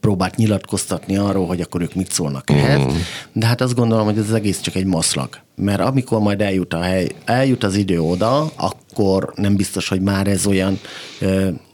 [0.00, 2.80] próbált nyilatkoztatni arról, hogy akkor ők mit szólnak ehhez.
[2.80, 2.96] Mm.
[3.32, 5.28] De hát azt gondolom, hogy ez az egész csak egy maszlag.
[5.56, 10.26] Mert amikor majd eljut, a hely, eljut az idő oda, akkor nem biztos, hogy már
[10.26, 10.80] ez olyan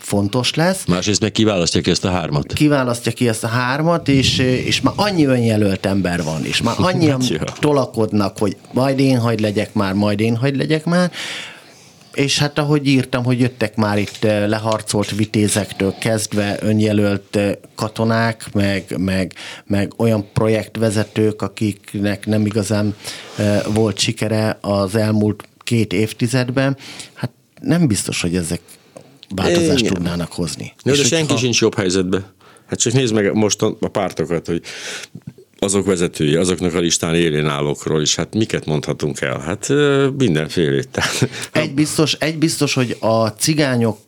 [0.07, 0.85] fontos lesz.
[0.85, 2.53] Másrészt meg kiválasztja ki ezt a hármat.
[2.53, 7.23] Kiválasztja ki ezt a hármat, és, és már annyi önjelölt ember van, és már annyian
[7.59, 11.11] tolakodnak, hogy majd én hagy legyek már, majd én hagy legyek már,
[12.15, 18.49] és hát ahogy írtam, hogy jöttek már itt eh, leharcolt vitézektől kezdve önjelölt eh, katonák,
[18.53, 19.33] meg, meg,
[19.65, 22.95] meg olyan projektvezetők, akiknek nem igazán
[23.37, 26.77] eh, volt sikere az elmúlt két évtizedben,
[27.15, 27.31] hát
[27.61, 28.61] nem biztos, hogy ezek
[29.35, 29.93] változást Igen.
[29.93, 30.75] tudnának hozni.
[30.85, 31.39] Jó, de senki ha...
[31.39, 32.25] sincs jobb helyzetben.
[32.67, 34.63] Hát csak nézd meg most a pártokat, hogy
[35.59, 39.39] azok vezetői, azoknak a listán élén állókról is, hát miket mondhatunk el?
[39.39, 39.69] Hát
[40.17, 40.99] mindenfélét.
[41.53, 43.99] Egy biztos, egy biztos, hogy a cigányok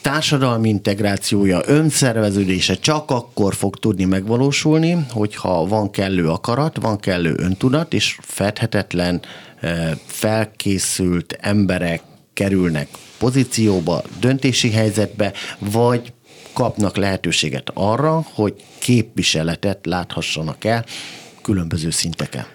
[0.00, 7.92] társadalmi integrációja, önszerveződése csak akkor fog tudni megvalósulni, hogyha van kellő akarat, van kellő öntudat,
[7.92, 9.20] és fedhetetlen,
[10.06, 12.02] felkészült emberek
[12.34, 16.12] kerülnek pozícióba, döntési helyzetbe, vagy
[16.52, 20.84] kapnak lehetőséget arra, hogy képviseletet láthassanak el
[21.42, 22.46] különböző szinteken.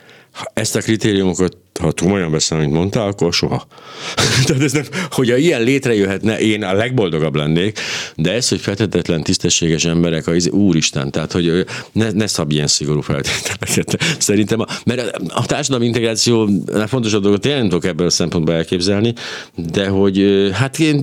[0.53, 3.67] Ezt a kritériumokat ha komolyan beszélem, mint mondtál, akkor soha.
[4.45, 7.79] Tehát ez nem, hogyha ilyen létrejöhetne, én a legboldogabb lennék,
[8.15, 13.01] de ez, hogy feltétlenül tisztességes emberek, az úristen, tehát hogy ne, ne szab ilyen szigorú
[13.01, 14.03] feltételeket.
[14.17, 16.49] Szerintem, a, mert a társadalmi integráció
[16.87, 19.13] fontosabb dolgot tényleg nem tudok ebből a szempontból elképzelni,
[19.55, 21.01] de hogy hát én,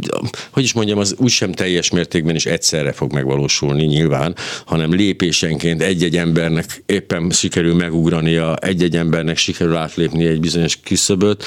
[0.51, 4.35] hogy is mondjam, az úgysem teljes mértékben is egyszerre fog megvalósulni nyilván,
[4.67, 11.45] hanem lépésenként egy-egy embernek éppen sikerül megugrania, egy-egy embernek sikerül átlépni egy bizonyos bizonyos küszöböt,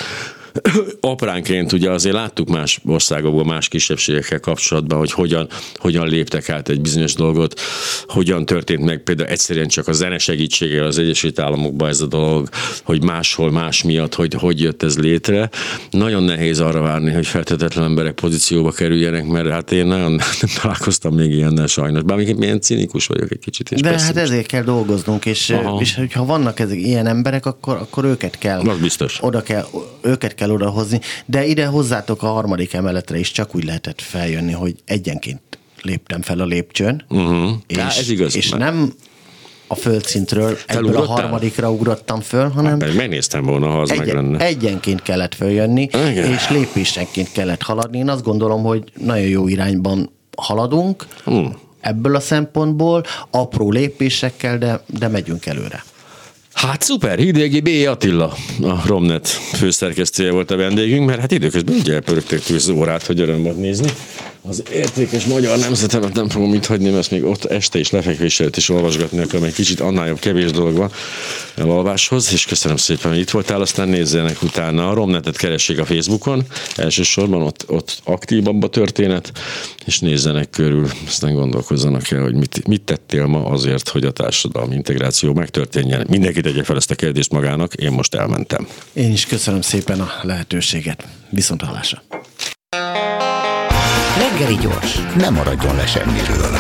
[1.00, 6.82] apránként ugye azért láttuk más országokban, más kisebbségekkel kapcsolatban, hogy hogyan, hogyan léptek át egy
[6.82, 7.60] bizonyos dolgot,
[8.08, 12.50] hogyan történt meg például egyszerűen csak a zene segítségével az Egyesült Államokban ez a dolog,
[12.84, 15.50] hogy máshol más miatt, hogy hogy jött ez létre.
[15.92, 21.16] Nagyon nehéz arra várni, hogy feltétlenül emberek pozícióba kerüljenek, mert hát én nagyon nem találkoztam
[21.16, 22.04] még ilyennel sajnos.
[22.04, 23.72] Bármilyen milyen cinikus vagyok egy kicsit.
[23.72, 28.06] És De hát ezért kell dolgoznunk, és, és hogyha vannak ezek ilyen emberek, akkor, akkor
[28.06, 28.60] őket kell.
[28.60, 29.18] Az biztos.
[29.22, 29.66] Oda kell,
[30.02, 34.76] őket kell odahozni, de ide hozzátok a harmadik emeletre is csak úgy lehetett feljönni, hogy
[34.86, 35.42] egyenként
[35.82, 37.52] léptem fel a lépcsőn, uh-huh.
[37.68, 38.94] és, Há, ez igaz, és nem
[39.68, 42.80] a földszintről egyből a harmadikra ugrottam föl, hanem...
[42.80, 44.46] Hát, megnéztem volna, ha az egyen, meg lenne.
[44.46, 46.32] Egyenként kellett följönni, Igen.
[46.32, 47.98] és lépésenként kellett haladni.
[47.98, 51.58] Én azt gondolom, hogy nagyon jó irányban haladunk, hmm.
[51.80, 55.84] ebből a szempontból, apró lépésekkel, de, de megyünk előre.
[56.62, 57.70] Hát szuper, Hidegi B.
[57.88, 63.20] Attila, a Romnet főszerkesztője volt a vendégünk, mert hát időközben ugye elpörögték az órát, hogy
[63.20, 63.90] öröm nézni
[64.42, 68.58] az értékes magyar nemzetemet nem fogom itt hagyni, mert még ott este is lefekvés előtt
[68.58, 70.92] is olvasgatni akkor egy kicsit annál jobb kevés dolog van
[71.56, 76.44] elalváshoz, és köszönöm szépen, hogy itt voltál, aztán nézzenek utána a Romnetet keressék a Facebookon,
[76.76, 79.32] elsősorban ott, ott aktívabb a történet,
[79.86, 84.76] és nézzenek körül, aztán gondolkozzanak el, hogy mit, mit tettél ma azért, hogy a társadalmi
[84.76, 86.06] integráció megtörténjen.
[86.10, 88.68] Mindenki tegye fel ezt a kérdést magának, én most elmentem.
[88.94, 91.08] Én is köszönöm szépen a lehetőséget.
[91.30, 92.02] Viszont hallásra.
[94.40, 96.58] Reggeli gyors, nem maradjon le semmiről.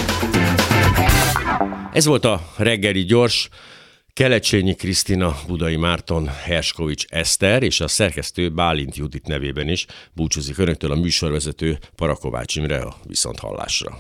[1.93, 3.49] Ez volt a reggeli gyors.
[4.13, 10.91] Kelecsényi Krisztina, Budai Márton, Herskovics Eszter és a szerkesztő Bálint Judit nevében is búcsúzik önöktől
[10.91, 13.99] a műsorvezető Parakovács Imre a Viszonthallásra.